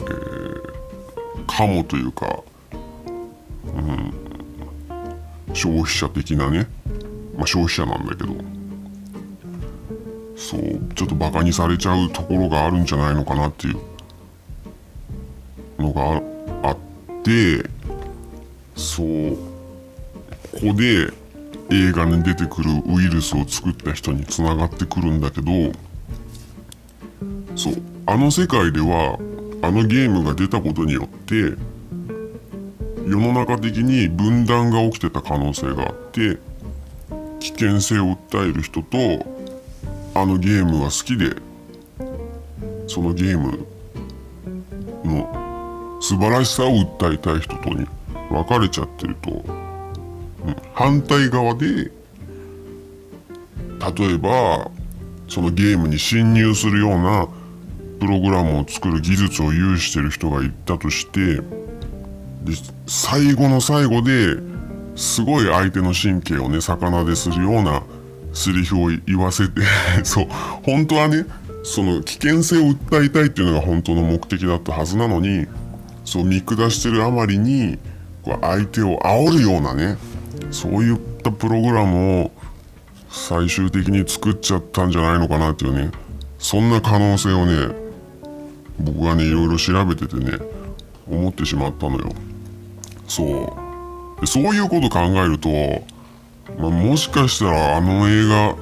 [0.00, 4.12] ー、かもというか、うん、
[5.52, 6.66] 消費者的なね、
[7.36, 8.34] まあ、消費者なんだけど。
[10.36, 10.60] そう
[10.94, 13.76] ちょっとバカにされちゃうところがあるんじゃないのかなっていう。
[15.78, 16.22] のが
[16.68, 16.76] あっ
[17.22, 17.68] て
[18.76, 19.36] そう
[20.52, 21.12] ここで
[21.70, 25.50] 映画に出てくるウイルスを作った人につながってくるんだけど
[27.56, 27.74] そう
[28.06, 29.18] あの世界では
[29.62, 31.34] あのゲームが出たことによって
[33.06, 36.38] 世の中的に分断が起きてた可能性があって
[37.44, 38.96] 危険性を訴える人と
[40.14, 41.36] あのゲームが好きで
[42.88, 43.66] そのゲーム
[45.04, 47.86] の素晴らしさを訴えたい人とに
[48.30, 51.92] 分かれちゃってると、うん、反対側で例
[54.14, 54.70] えば
[55.28, 57.28] そのゲームに侵入するような
[58.00, 61.42] プログラムを作る技術を有してる人がいたとしてで
[62.86, 64.53] 最後の最後で
[64.96, 67.82] すごい相手の神経をね魚でするような
[68.32, 69.62] セリフを言わせて
[70.04, 70.26] そう
[70.62, 71.26] 本当はね
[71.62, 75.46] その危険性を訴えたいっていうのが本当の目的だったはずなのに
[76.04, 77.78] そう見下してるあまりに
[78.22, 79.96] こう相手を煽るようなね
[80.50, 82.32] そういったプログラムを
[83.08, 85.90] 最終的に作っちゃったんじゃないのかなっていうね
[86.38, 87.74] そんな可能性をね
[88.78, 90.38] 僕がねいろいろ調べててね
[91.08, 92.12] 思ってしまったのよ。
[93.06, 93.63] そう。
[94.20, 95.48] でそういうこと考えると、
[96.58, 98.56] まあ、もしかしたらあの映画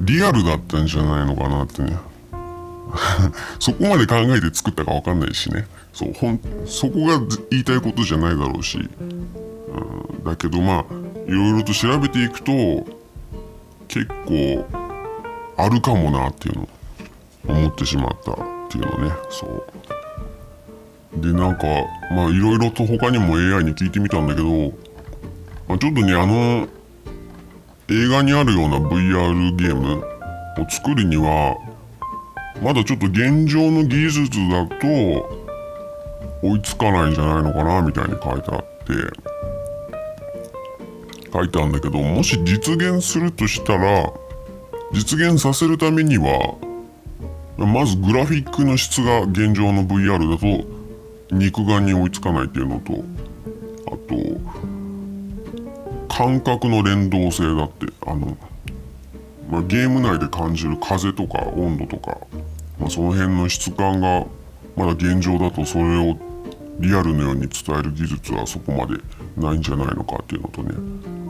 [0.00, 1.96] リアルだったんじゃないのかなってね。
[3.60, 5.66] そこまで考えて作ったか分かんないしね。
[5.92, 9.04] そうほんそこが言いたいことじゃないだろうし、う
[10.20, 10.84] ん、だけどまあ
[11.26, 12.52] いろいろと調べていくと
[13.88, 14.66] 結構
[15.56, 16.68] あるかもなっていうの
[17.48, 18.36] 思ってしまったっ
[18.68, 19.14] ていうのね。
[19.30, 19.64] そう。
[21.14, 21.66] でなんか
[22.12, 24.72] まあいろいろと他にも AI に聞いてみたんだけど、
[25.68, 26.68] まあ、ちょっとねあの
[27.88, 31.56] 映画にあるような VR ゲームを作るには
[32.62, 35.40] まだちょっと現状の技術だと
[36.42, 39.30] 追いつかないんじゃないのかなみたいに書いてあって
[41.32, 44.12] 書いてあるんだけどもし実現するとしたら
[44.92, 46.56] 実現させるためには
[47.56, 50.79] まずグラフィックの質が現状の VR だと
[51.32, 53.04] 肉眼に追いつかないっていうのと
[53.86, 53.98] あと
[56.08, 58.36] 感覚の連動性だってあの、
[59.50, 62.18] まあ、ゲーム内で感じる風とか温度とか、
[62.78, 64.26] まあ、その辺の質感が
[64.76, 66.16] まだ現状だとそれを
[66.78, 69.00] リアルのように伝える技術はそこまで
[69.36, 70.74] ないんじゃないのかっていうのとね。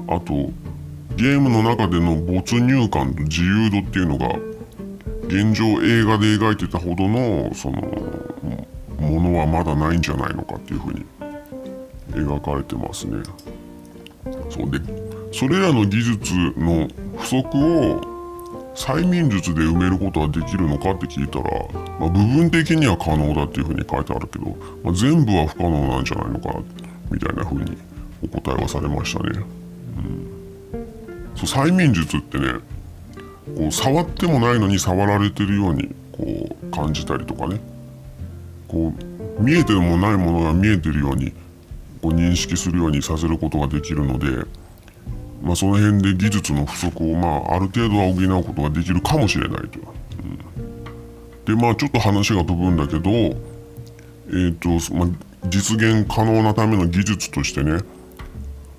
[0.09, 0.51] あと
[1.17, 4.29] ゲームの中での没入感と自由度っていうのが
[5.27, 8.67] 現状映画で描いてたほどのその
[9.01, 11.05] ものはまだないんじゃないのかっていうふうに
[12.13, 13.23] 描かれてますね。
[14.51, 14.79] そうで
[15.33, 18.01] それらの技術の不足を
[18.75, 21.51] 催眠術で埋めることはできるのかって聞いたら、
[21.99, 26.59] まあ、部分的には可能だっていうふうに書いてあるけど、まあ、全部は不可能なんじゃないのか
[27.11, 27.77] みたいなふうに
[28.23, 29.45] お答えはされましたね。
[29.97, 32.55] うん、そう催眠術ってね
[33.57, 37.61] こう触ってもないのに触られてるようにこう感じたりとかね
[38.71, 38.93] こ
[39.39, 41.33] う見えてもないものが見えてるように
[42.01, 44.47] こう認識するようにさせることができるので、
[45.43, 49.81] まあ、その辺で技術の不足を、まあ、ある程度は補うことができるかもしれないと。
[51.47, 55.09] でまあちょっと話が飛ぶんだけど、えーとまあ、
[55.49, 57.81] 実現可能なための技術としてね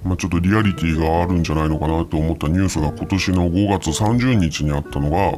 [0.03, 5.37] まあ、ちょっとリアリティがあるんじゃないのかなと思ったニュースが今年の5月30日にあったのが、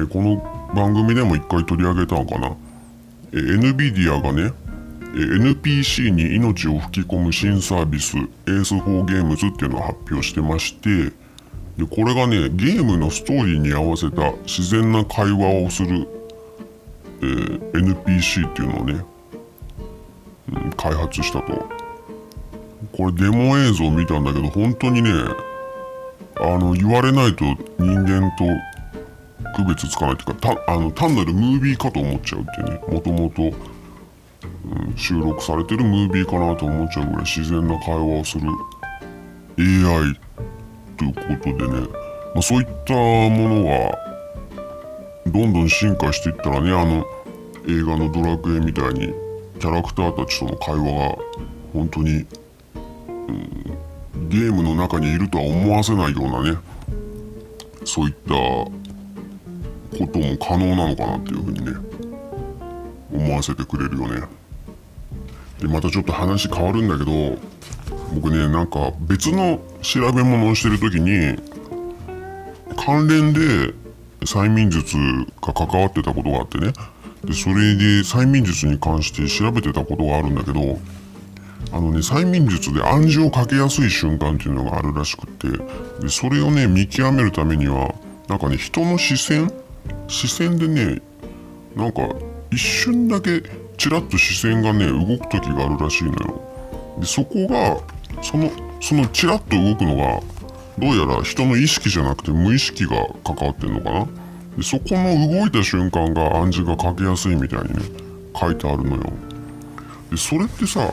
[0.00, 0.36] えこの
[0.74, 2.56] 番組でも一回取り上げたのかな、
[3.32, 4.52] え NVIDIA がね、
[5.14, 11.12] え NPC に命を吹き込む新サービス ACE4 ゲームズっていうのを発表してまして
[11.76, 16.08] でこれがねゲームのストーリーに合わせた自然な会話をする、
[17.20, 19.04] えー、NPC っていうのをね、
[20.52, 21.68] うん、開発したと。
[22.92, 25.10] これデモ映像見たんだけど本当にね
[26.38, 27.44] あの言われないと
[27.78, 28.44] 人間と
[29.54, 32.80] 区別つかないっていうかあの単なるムービーかと思っちゃうっていうね。
[32.88, 33.76] もともと
[34.96, 38.48] 収録されてるムービーかなと思っちゃうぐらい自然な会話をする
[39.58, 40.18] AI
[40.96, 41.80] ということでね、
[42.34, 43.98] まあ、そういったものは
[45.26, 47.04] どんどん進化していったらねあの
[47.68, 49.12] 映画の「ドラクエ」みたいに
[49.58, 51.16] キャラクターたちとの会話が
[51.72, 52.26] 本当に
[54.28, 56.58] ゲームの中にいるとは思わせないようなね
[57.84, 58.34] そういった
[59.98, 61.72] ことも可能なのかなっていうふうにね
[63.12, 64.26] 思わせてくれるよね。
[65.60, 67.38] でまたちょっと話変わるんだけど
[68.14, 71.36] 僕ねなんか別の調べ物をしてる時に
[72.76, 73.74] 関連で
[74.20, 74.96] 催眠術
[75.40, 76.72] が関わってたことがあってね。
[77.24, 80.78] でそれで催眠術に関して調べてたことがあるんだけど
[81.72, 85.48] あのね催眠術で暗示をかけやすい瞬間っていうのがあるらしくって
[86.00, 87.94] でそれをね見極めるためには
[88.28, 89.52] なんかね人の視線
[90.08, 91.00] 視線でね
[91.74, 92.08] なんか
[92.50, 93.42] 一瞬だけ
[93.76, 96.40] ちらっと視線がね動く時があるらしいのよ。
[97.00, 97.78] でそこが
[98.22, 100.20] そのそのチラッと動くのが
[100.78, 104.06] どうやら人の意識じゃなくて無意識が関わってんのかな。
[104.56, 107.80] でそこの動いた瞬間が暗示がかけやすいみたいにね
[108.38, 109.02] 書いてあるのよ。
[110.10, 110.90] でそれってさ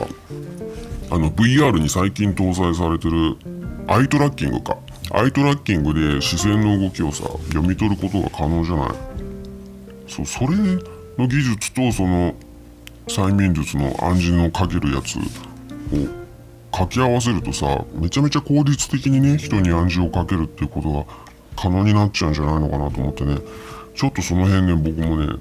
[1.11, 3.37] あの VR に最近搭載されてる
[3.87, 4.77] アイトラッキングか。
[5.11, 8.89] アイトラッキングで視線の動きをさ読み取ることが可能じゃない？
[10.07, 10.47] そうそれ
[11.17, 12.33] の技術とその
[13.07, 15.21] 催眠術の暗示のかけるやつを
[16.71, 21.05] 掛け合わせるとさめちゃめちゃ効率的にね人に暗示をかけるっていうことが
[21.55, 23.37] 可能になっちゃうんじゃないのかなと思ってね。
[23.95, 25.35] ちょっとその辺ね僕もね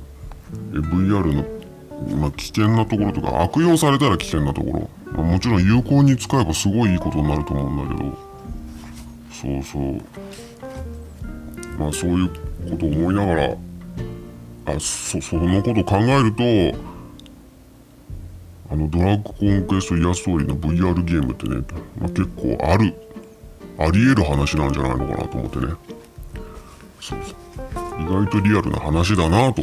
[0.73, 4.91] VR の、まあ、危険なところとか悪用されたら危険なところ。
[5.13, 8.22] ま、もちろん有効に使えばすごいいいことになると思うんだけど。
[9.43, 10.01] そうそう。
[11.79, 12.29] まあそういう
[12.71, 13.57] ことを思いながら
[14.67, 16.79] あそそのこと考えると
[18.71, 21.57] あのドラッグコンクエストイアストーリーの VR ゲームってね、
[21.99, 22.95] まあ、結構ある
[23.79, 25.67] あり得る話なんじゃないのかなと思ってね。
[27.01, 28.03] そうそう。
[28.03, 29.63] 意外とリアルな話だなと。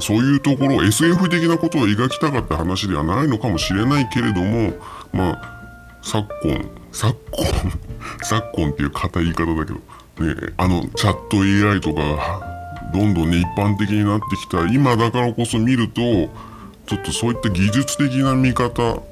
[0.00, 4.72] そういうところ SF 的なことを描きたかった話ではないのかもしれないけれども
[5.12, 7.89] まあ昨今昨今
[8.22, 9.80] 昨今っていう硬い言い方だけど。
[10.20, 11.40] ねあのチャット
[11.70, 12.42] AI とか
[12.92, 14.66] どんどんね一般的になってきた。
[14.66, 16.00] 今だからこそ見ると
[16.86, 19.02] ちょっとそういった技術的な見方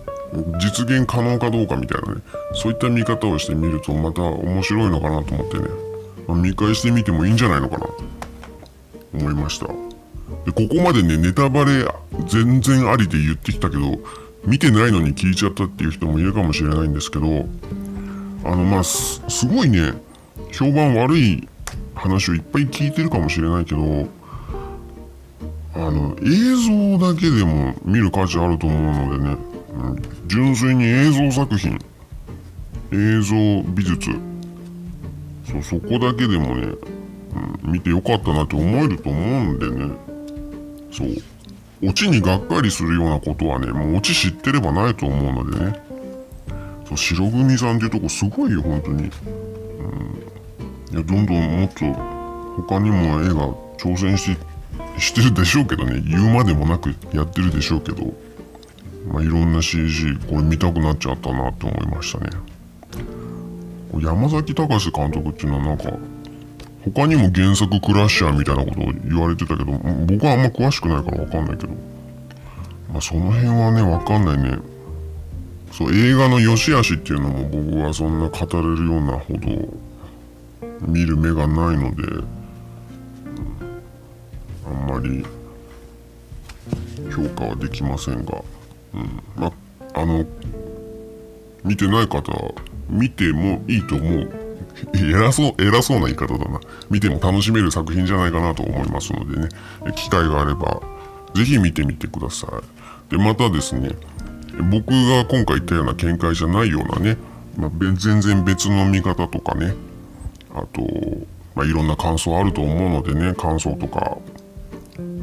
[0.61, 2.20] 実現可能かどうかみたいなね
[2.55, 5.68] そういった見方をしてみるとまた面白いのかなと思ってね、
[6.26, 7.86] まあ、見返してみてもいいんじゃないのかな。
[7.86, 7.95] と
[9.14, 9.66] 思いました。
[9.66, 9.72] で
[10.53, 11.86] ここまでねネタバレ
[12.26, 13.99] 全然ありで言ってきたけど
[14.45, 17.47] 見てないのに聞いちゃったっていう人もいるかもしれないんですけど
[18.45, 19.93] あのまあすごいね
[20.53, 21.49] 評判悪い
[21.95, 24.09] 話をいっぱい聞いてるかもしれないけど
[25.74, 29.36] あの映像だけでも見る価値あると思うのでね、
[29.74, 31.78] うん、純粋に映像作品
[32.93, 34.11] 映像美術
[35.51, 36.74] そうそこだけでもね、
[37.64, 39.95] うん、見てよかったなって思えると思うんでね
[40.91, 41.09] そう
[41.89, 45.88] オチにがっかりするようなことはねもうオチ知ってればないと思うのでね。
[46.89, 51.84] そう白組さんっていうとこすごいよ本当に、うん、いやどんどんもっと
[52.62, 54.59] 他にも映画挑戦して
[54.99, 56.03] してるでしょうけどね。
[56.05, 58.12] 言うまでもなくやってるでしょうけど。
[59.07, 62.30] まあいろんな CG これ見たくなっちゃったなって思いましたね。
[64.01, 65.93] 山崎隆監督っていうのはなんか
[66.84, 71.72] 他にも原作クラッシャーみたいなことを言われてたけど僕はあんま詳しくないから分かんないけど。
[72.93, 74.59] まあその辺はね分かんないね。
[75.72, 79.38] そう映画の良し悪しっていうのも僕はそんな語れるようなほど
[80.86, 82.26] 見る目がないので、うん、
[84.66, 85.24] あんまり
[87.10, 88.42] 評価はできませんが、
[88.94, 89.52] うん、ま
[89.94, 90.24] あの
[91.64, 92.52] 見てない方は
[92.88, 94.48] 見てもいいと思う
[94.94, 96.60] 偉そう、偉そうな言い方だな。
[96.90, 99.48] 見ても楽しめる作品じゃないかなと思いますのでね、
[99.96, 100.80] 機会があれば、
[101.34, 103.10] ぜひ見てみてください。
[103.10, 103.90] で、またですね、
[104.62, 107.16] 僕が今回言ったような見解じゃないようなね、
[107.56, 109.74] まあ、全然別の見方とかね、
[110.54, 110.82] あと、
[111.54, 114.18] まあ、いろんな感想あると思うのでね、感想とか、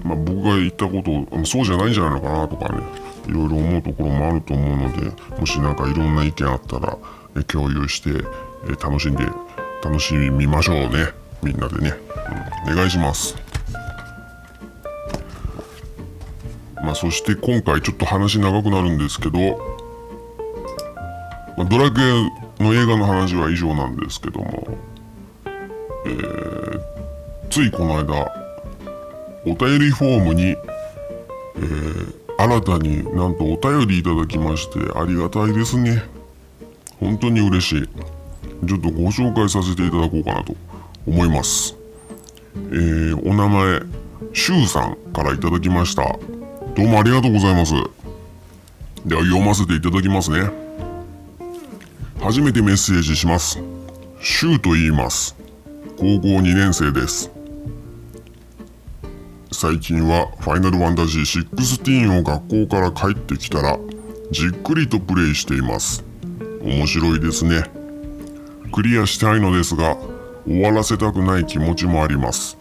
[0.04, 2.82] まあ、僕が言ったことそうじゃないんじゃないのかなとかね、
[3.28, 6.98] いろいろ思うところもあると思うので、もしなんかいろんな意見あったら、
[7.48, 8.24] 共有して、
[8.82, 9.26] 楽しんで
[9.84, 11.10] 楽しみましょうね
[11.44, 11.94] みんなでね、
[12.66, 13.45] うん、お願いします。
[16.86, 19.40] まあそして今回ちょっと話長くなるんですけど、
[21.58, 24.78] まあ、ドラクエの映画の話は以上なんですけども、
[26.06, 26.80] えー、
[27.50, 28.32] ついこの間
[29.46, 36.04] お便りフォームに、えー、新たになんとお便りいただきましてありがたいですね
[37.00, 37.90] 本当に嬉しい
[38.68, 40.56] ちょっとご紹介させていただこうかなと
[41.08, 41.76] 思います。
[42.56, 43.82] えー、お名前、
[44.34, 46.18] シュウさんからいただきました。
[46.76, 47.74] どうもありがとうございます。
[49.06, 50.50] では読ませていただきますね。
[52.20, 53.60] 初めてメッセージします。
[54.20, 55.36] シュウと言います。
[55.98, 57.32] 高校2年生です。
[59.52, 63.80] 最近はファイナルファンタジー16を学校から帰ってきたら
[64.32, 66.04] じっくりとプレイしています。
[66.62, 67.64] 面白いですね。
[68.76, 69.96] クリアしたいのですが
[70.46, 72.58] 終わらせたくない気持ちもあります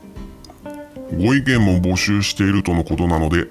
[1.18, 3.48] ご意見も募集しているとのことなので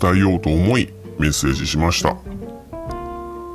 [0.00, 2.16] 伝えようと思いメッセージしました。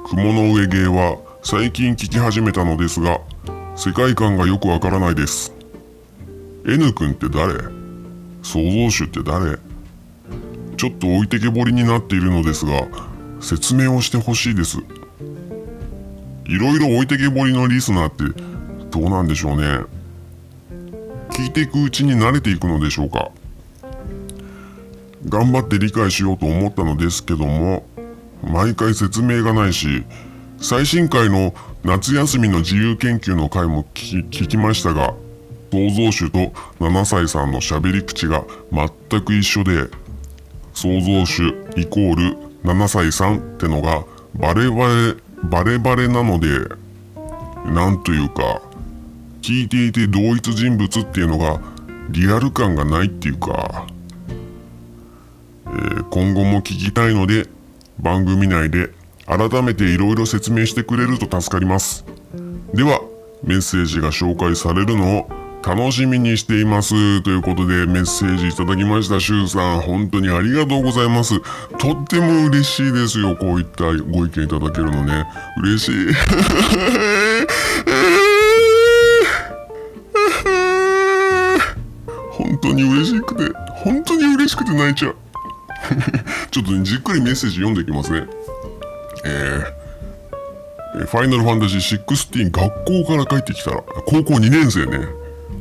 [0.09, 3.19] 雲の上芸は最近聞き始めたのですが
[3.75, 5.53] 世界観がよくわからないです。
[6.65, 7.53] N 君って誰？
[8.41, 9.57] 創造主って誰？
[10.77, 12.87] ちょっと置いてけぼりになっているのですが
[13.39, 14.77] 説明をしてほしいです。
[16.45, 18.41] いろいろ置いてけぼりのリスナーって
[18.89, 19.79] どうなんでしょうね。
[21.31, 23.31] 聞いていくうちに慣れていくのでしょうか。
[25.27, 27.85] 頑張って理解しようと思ったのですけども
[28.43, 30.03] 毎回説明がないし
[30.59, 31.53] 最新回の
[31.83, 35.13] 夏休みの自由研究の回も聞きましたが
[35.71, 36.39] 創造主と
[36.79, 39.89] 7歳さんの喋り口が全く一緒で
[40.73, 44.05] 創造主イコール7歳さんってのが
[44.35, 46.47] バレバレバレバレなので、
[47.65, 48.61] なんというか、
[49.41, 51.59] 聞いていて同一人物っていうのが
[52.09, 53.85] リアル感がないっていうか、
[55.65, 57.47] えー、今後も聞きたいので、
[57.99, 58.89] 番組内で
[59.25, 62.05] 改めて色々説明してくれると助かります。
[62.73, 63.01] では、
[63.43, 65.29] メッセージが紹介されるのを
[65.65, 67.21] 楽しみにしています。
[67.21, 69.21] ということでメッセージいただきました。
[69.21, 71.39] シュウさん、本当にありがとうございます。
[71.77, 73.37] とっても嬉しいですよ。
[73.37, 75.25] こういったご意見いただけるのね。
[75.61, 75.93] 嬉しい。
[82.31, 83.43] 本当に嬉しくて、
[83.85, 85.15] 本当に嬉しくて泣いちゃう。
[86.51, 88.25] ちょっとね、じっくりメッセージ読んでいきますね。
[89.25, 89.83] えー
[90.93, 95.07] ファイナルファンタジー16学校から帰ってきたら、高校2年生ね。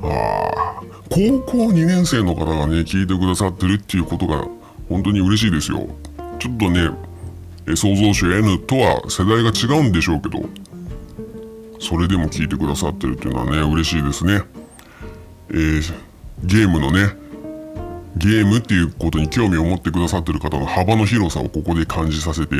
[0.03, 4.47] ああ、高校2年生の方がね、聞いてくださってるっていうことが
[4.91, 5.89] 本当に嬉しいですよ。
[6.39, 6.91] ちょっとね、
[7.77, 10.45] 創造主 N とは世代が違うんでしょうけど、
[11.81, 14.43] それでも聞いてくださってるっていうのはね、嬉しいですね。
[15.51, 15.93] えー
[16.45, 17.15] ゲームのね、
[18.17, 22.57] ゲームっていうことに興味を持ってくださってる方の幅の広さをここで感じさせて、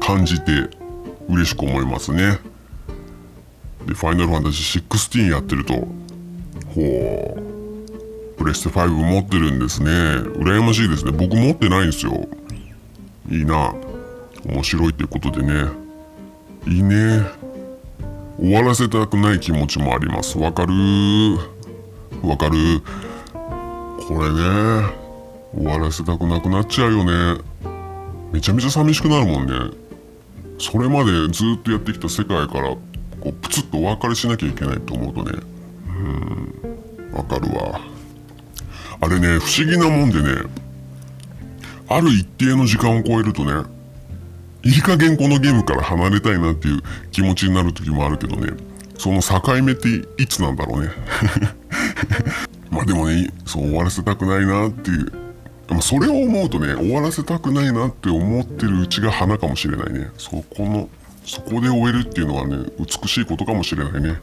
[0.00, 0.52] 感じて
[1.28, 2.38] 嬉しく思いますね。
[3.86, 5.74] で、ファイナルファンタジー16やってると、
[6.74, 9.90] ほう、プレステ5持ってるんですね。
[9.90, 11.12] 羨ましいですね。
[11.12, 12.28] 僕持ってないんですよ。
[13.30, 13.74] いいな。
[14.46, 15.70] 面白いってことでね。
[16.66, 17.22] いいね。
[18.38, 20.38] 終わらせたくない気持ちもあります。
[20.38, 20.72] わかる
[22.22, 22.82] わかる
[24.10, 24.92] これね、
[25.54, 27.40] 終わらせたくなくなっちゃうよね。
[28.32, 29.70] めちゃめちゃ寂しくなるもんね。
[30.58, 32.78] それまでずっとやってきた世界から、こ
[33.26, 35.38] う、プツッとお別れしなきゃいけないと思うとね。
[35.86, 37.80] うん、わかるわ。
[39.00, 40.42] あれね、不思議なもんでね、
[41.88, 43.62] ある一定の時間を超えるとね、
[44.64, 46.82] いい加減このゲームから離れたいなっていう
[47.12, 48.54] 気持ちになる時もあるけどね、
[48.98, 49.88] その境目って
[50.20, 50.90] いつなんだろうね。
[52.80, 55.12] あでもね、そう終わらせたくないなっていう。
[55.80, 60.08] それを思うとね、終わらせたくないなって思ってるうちが花かもしれないね。
[60.18, 60.88] そこの、
[61.24, 64.18] そこで終えるっていうのはね、美しいことかもしれないね。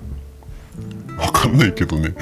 [1.18, 2.14] わかんないけどね。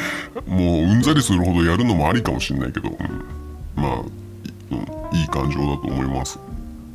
[0.48, 2.96] もううんざりするほどやるのもありかもしれないけど、うん
[3.76, 4.04] まあ、い
[4.72, 6.40] うん、いい感情だと思います。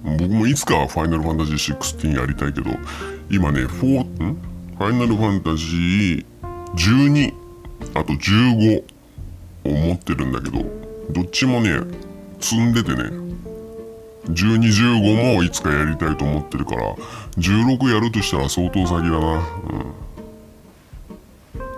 [0.04, 2.70] 僕もいつかはファイナルファンタジー16やりたいけど、
[3.28, 4.36] 今ね、4、ん？
[4.78, 6.24] ファイナルファンタジー
[6.74, 7.34] 12、
[7.94, 8.82] あと15
[9.64, 10.64] を持ってるんだけど、
[11.10, 11.80] どっちもね、
[12.40, 13.04] 積んでてね、
[14.28, 16.94] 12、15もいつかやりたいと思ってるから、
[17.38, 19.18] 16やるとしたら相当先だな。
[19.18, 19.40] うん。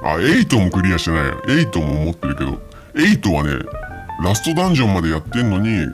[0.03, 1.30] あ、8もクリアしてない。
[1.30, 2.61] 8も持ってるけど、
[2.95, 3.64] 8はね、
[4.22, 5.89] ラストダンジョンまでやってんのに、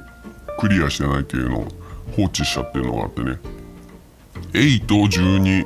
[0.59, 1.69] クリアしてないっていうのを
[2.17, 3.39] 放置しちゃってるのがあってね。
[4.53, 5.65] 8、12、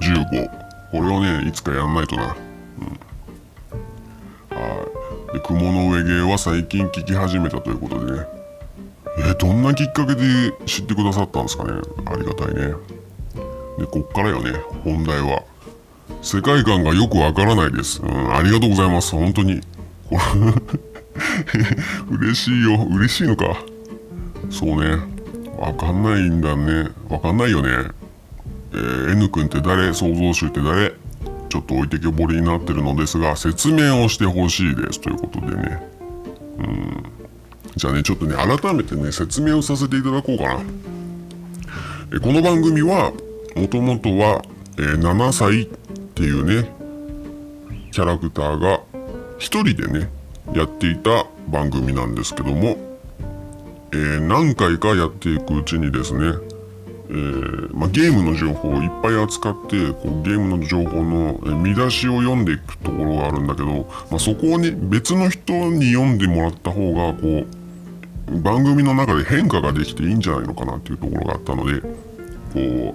[0.00, 0.50] 15。
[0.90, 2.30] これをね、いつかやんないとなうん。
[4.56, 4.99] はい。
[5.32, 8.26] で、雲の上芸は最近聞き始めたということでね。
[9.18, 10.22] えどんなきっかけで
[10.66, 11.72] 知ってくださったんですかね。
[12.06, 12.74] ありがたいね。
[13.78, 14.52] で、こっからよね、
[14.84, 15.42] 本題は。
[16.22, 18.02] 世界観がよくわからないです。
[18.02, 19.12] うん、ありがとうございます。
[19.12, 19.60] 本当に。
[22.10, 22.86] 嬉しいよ。
[22.90, 23.56] 嬉しいのか。
[24.50, 24.96] そうね。
[25.58, 26.88] わかんないんだね。
[27.08, 27.68] わかんないよね。
[28.72, 29.92] えー N 君って誰？
[29.92, 30.89] 創造主って誰？
[31.50, 35.00] ちょっと置いてけぼりになってるのですが、説明をしてほしいです。
[35.00, 35.82] ということでね。
[36.58, 37.04] うん。
[37.74, 40.60] じゃあね、ちょっとね、改めてね、説明をさせていただこうかな。
[42.14, 43.12] えこの番組は、
[43.56, 44.42] もともとは、
[44.78, 45.66] えー7歳っ
[46.14, 46.70] ていうね、
[47.90, 48.80] キャラクターが
[49.38, 50.08] 一人でね、
[50.54, 52.78] やっていた番組なんですけども、
[53.92, 56.34] えー何回かやっていくうちにですね、
[57.10, 67.44] えーまあ、ゲームの情報をいっぱい扱ってこうゲームの情報の見出しを読んでいくところがあるんだけど、まあ、そこをね別の人に読んでもらった方がこ
[68.28, 71.88] う番組の中で変化ができていいんじゃないのかなっていうところがあったのでこ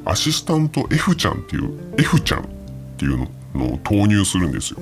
[0.06, 2.46] うアシスタント F ちゃんっていう F ちゃんっ
[2.98, 4.80] ていうののを投入するんですよ。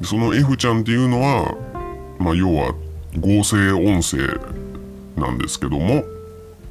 [0.00, 1.54] でその F ちゃんっていうのは、
[2.18, 2.74] まあ、要は
[3.16, 4.18] 合成音声
[5.16, 6.04] なんですけども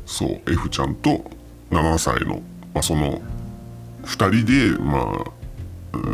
[0.06, 1.37] そう F ちゃんと
[1.72, 2.42] 7歳の、
[2.74, 3.22] まあ、その
[4.04, 5.26] 2人で、ま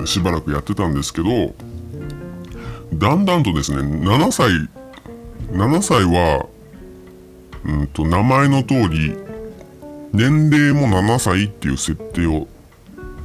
[0.04, 1.54] あ、しばらくやってたんですけど
[2.94, 4.50] だんだんとですね7歳
[5.52, 6.48] 7歳は、
[7.66, 9.16] うん、と名前の通り
[10.14, 12.48] 年齢も7歳っていう設定を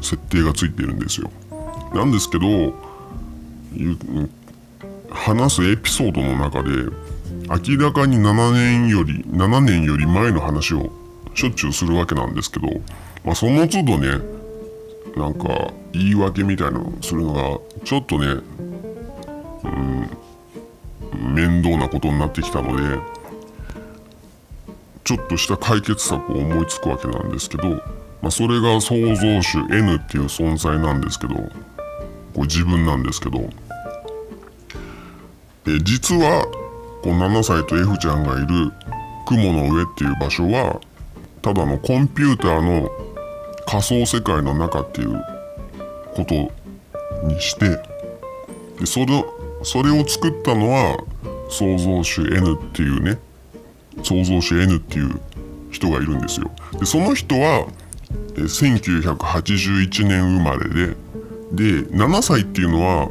[0.00, 1.30] 設定がついてるんですよ。
[1.94, 2.74] なんですけど
[5.10, 6.70] 話すエピソードの中で
[7.48, 10.92] 明らかに7年より7年より前の話を
[11.38, 12.66] しょっちゅうするわけなんですけど、
[13.24, 14.18] まあ、その都度ね
[15.16, 18.26] なんか言い訳みたいなのをするのがちょっとね
[19.62, 20.10] うん
[21.32, 22.98] 面倒なことになってきたので
[25.04, 27.82] ちょっとした解決策を思いつくわけなんですけど、ま
[28.24, 31.42] あ、それが創造主 N っていう存在なんですけどこ
[32.38, 33.48] れ自分なんですけど
[35.68, 36.44] え実は
[37.04, 38.72] この7歳と F ちゃんがいる
[39.28, 40.80] 雲の上っていう場所は
[41.42, 42.90] ただのコンピューターの
[43.66, 45.22] 仮想世界の中っていう
[46.14, 46.34] こと
[47.26, 47.80] にして
[48.78, 49.24] でそれ
[49.62, 50.96] それを作ったのは
[51.50, 53.18] 創造主 N っていうね
[54.02, 55.20] 創造主 N っていう
[55.70, 56.50] 人がいるんですよ。
[56.78, 57.66] でその人は
[58.36, 60.96] 1981年生まれで
[61.52, 63.08] で7歳っていうのは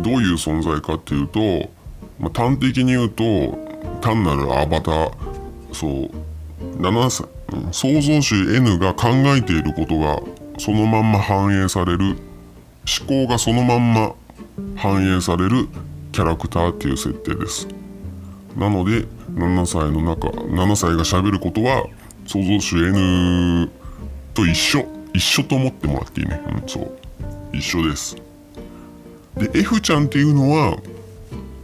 [0.00, 1.70] どういう存在かっていうと、
[2.18, 3.24] まあ、端的に言うと
[4.00, 5.12] 単なるアバター
[5.72, 6.10] そう
[6.78, 7.26] 7歳
[7.72, 10.20] 創造主 N が考えていることが
[10.58, 12.16] そのまんま反映される。
[12.98, 14.14] 思考がそのまんま
[14.76, 15.68] 反映される
[16.12, 17.68] キャラクターっていう設定です。
[18.56, 21.86] なので7歳の中7歳がしゃべることは
[22.26, 23.70] 創造主 N
[24.34, 24.86] と一緒。
[25.12, 26.40] 一緒と思ってもらっていいね。
[26.62, 26.98] うんそう。
[27.52, 28.16] 一緒です。
[29.36, 30.76] で F ちゃんっていうのは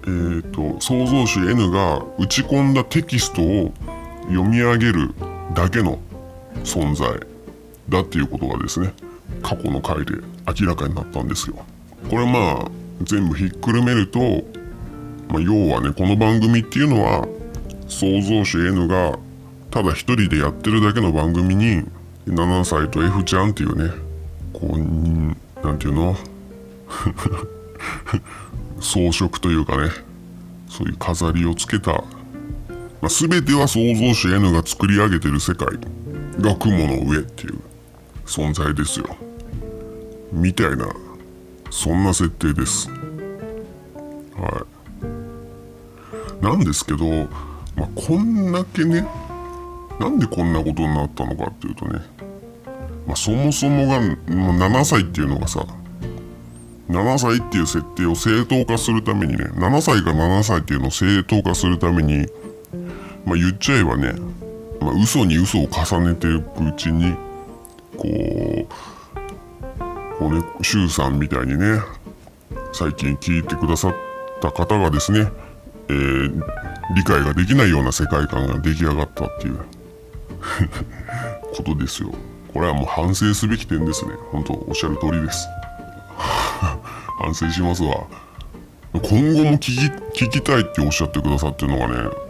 [0.06, 3.72] えっ、ー、と創造主 N が打ち込んだテキストを
[4.28, 5.14] 読み上げる
[5.54, 5.98] だけの
[6.64, 7.20] 存在
[7.88, 8.92] だっていうことがですね
[9.42, 10.14] 過去の回で
[10.60, 11.56] 明らかになったんですよ。
[12.10, 12.70] これまあ
[13.02, 14.20] 全部ひっくるめると、
[15.28, 17.26] まあ、要はねこの番組っていうのは
[17.88, 19.18] 創造主 N が
[19.70, 21.84] ただ一人でやってるだけの番組に
[22.26, 23.92] 7歳と F ちゃんっていうね
[24.52, 24.78] こう
[25.66, 26.16] なんていうの？
[28.80, 29.90] 装飾というかね
[30.68, 32.04] そういう飾りをつけた、
[33.00, 35.68] まあ、全ては創造主 N が作り上げてる世界。
[36.40, 37.58] が雲の上っていう。
[38.26, 39.16] 存在ですよ。
[40.32, 40.88] みたいな
[41.70, 42.90] そんな設定です。
[42.90, 44.66] は
[46.42, 46.44] い。
[46.44, 47.06] なんですけど、
[47.76, 49.06] まあ、こんだけね
[49.98, 52.00] なんでこんなことになったのかっていうとね、
[53.06, 55.64] まあ、そもそもが、7歳っていうのがさ
[56.90, 62.26] 7歳っていう設定を正当化するためにね7歳が7歳っていうのを正当化するために
[63.26, 64.14] まあ言っちゃえばね、
[64.80, 67.14] まあ、嘘に嘘を重ねていくうちに
[67.96, 68.06] こ
[68.64, 68.66] う
[70.18, 71.80] こうね周さんみたいにね
[72.72, 73.94] 最近聞いてくださっ
[74.40, 75.30] た方がですね、
[75.88, 76.42] えー、
[76.94, 79.58] 理解ができないような世界観が出来上がったっていう
[81.56, 82.12] ことですよ。
[82.52, 84.12] これはもう反省すべき点ですね。
[84.30, 85.46] 本当おっしゃる通りです。
[87.18, 88.04] 反省しますわ。
[88.92, 89.02] 今
[89.34, 92.25] 後も聞き聞きたいっておっしゃってくださってるのがね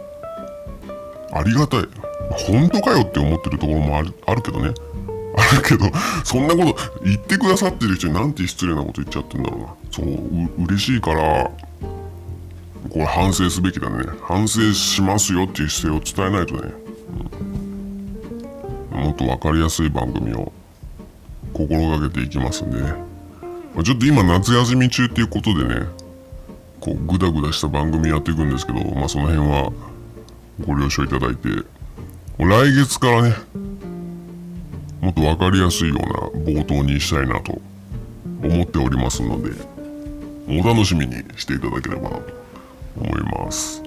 [1.31, 1.87] ありがたい。
[2.31, 4.73] 本当かよって思ってるところもあるあるけどね。
[5.37, 5.85] あるけど
[6.23, 9.67] そんなこと言ってくださってる人になんて失礼なこと言っちゃってんだろうな。
[9.91, 11.51] そうう嬉しいから
[12.89, 14.05] これ反省すべきだね。
[14.21, 16.73] 反省しますよっていう姿勢を伝えないとね、
[18.93, 20.51] うん、もっと分かりやすい番組を
[21.53, 23.07] 心がけていきますんでね。
[23.77, 25.85] まあ、ちょっと今夏休み中っていうことでね
[26.79, 29.71] こうグダグダした番組やっていくんですけどまあその辺は
[30.65, 31.77] ご了承いただいて。
[32.39, 33.35] 来月からね
[35.01, 37.59] もっと分かりやすいような冒頭にしたいなと
[38.43, 39.51] 思っておりますので
[40.47, 42.23] お楽しみにしていただければなと
[42.99, 43.81] 思います。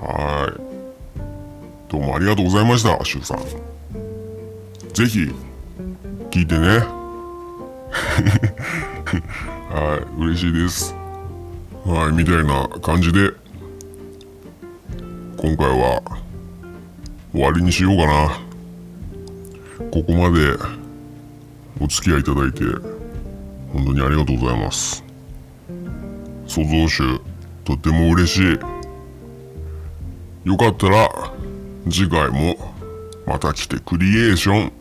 [0.00, 0.60] はい。
[1.90, 3.38] どうもありがとうございましたしゅうさん。
[4.92, 5.30] ぜひ
[6.30, 6.80] 聞いてね。
[9.70, 10.94] はい、嬉しいです。
[11.84, 13.30] はい、みたいな感じで、
[15.38, 16.02] 今回は
[17.32, 18.40] 終わりにしようかな。
[19.90, 20.56] ここまで
[21.80, 22.64] お付き合いいただいて、
[23.72, 25.04] 本当にありがとうございます。
[26.46, 27.20] 創造主、
[27.64, 28.58] とても嬉しい。
[30.48, 31.08] よかったら、
[31.90, 32.74] 次回も
[33.26, 34.72] また来てクリエーション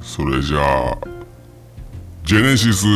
[0.00, 0.98] それじゃあ
[2.24, 2.86] ジェネシス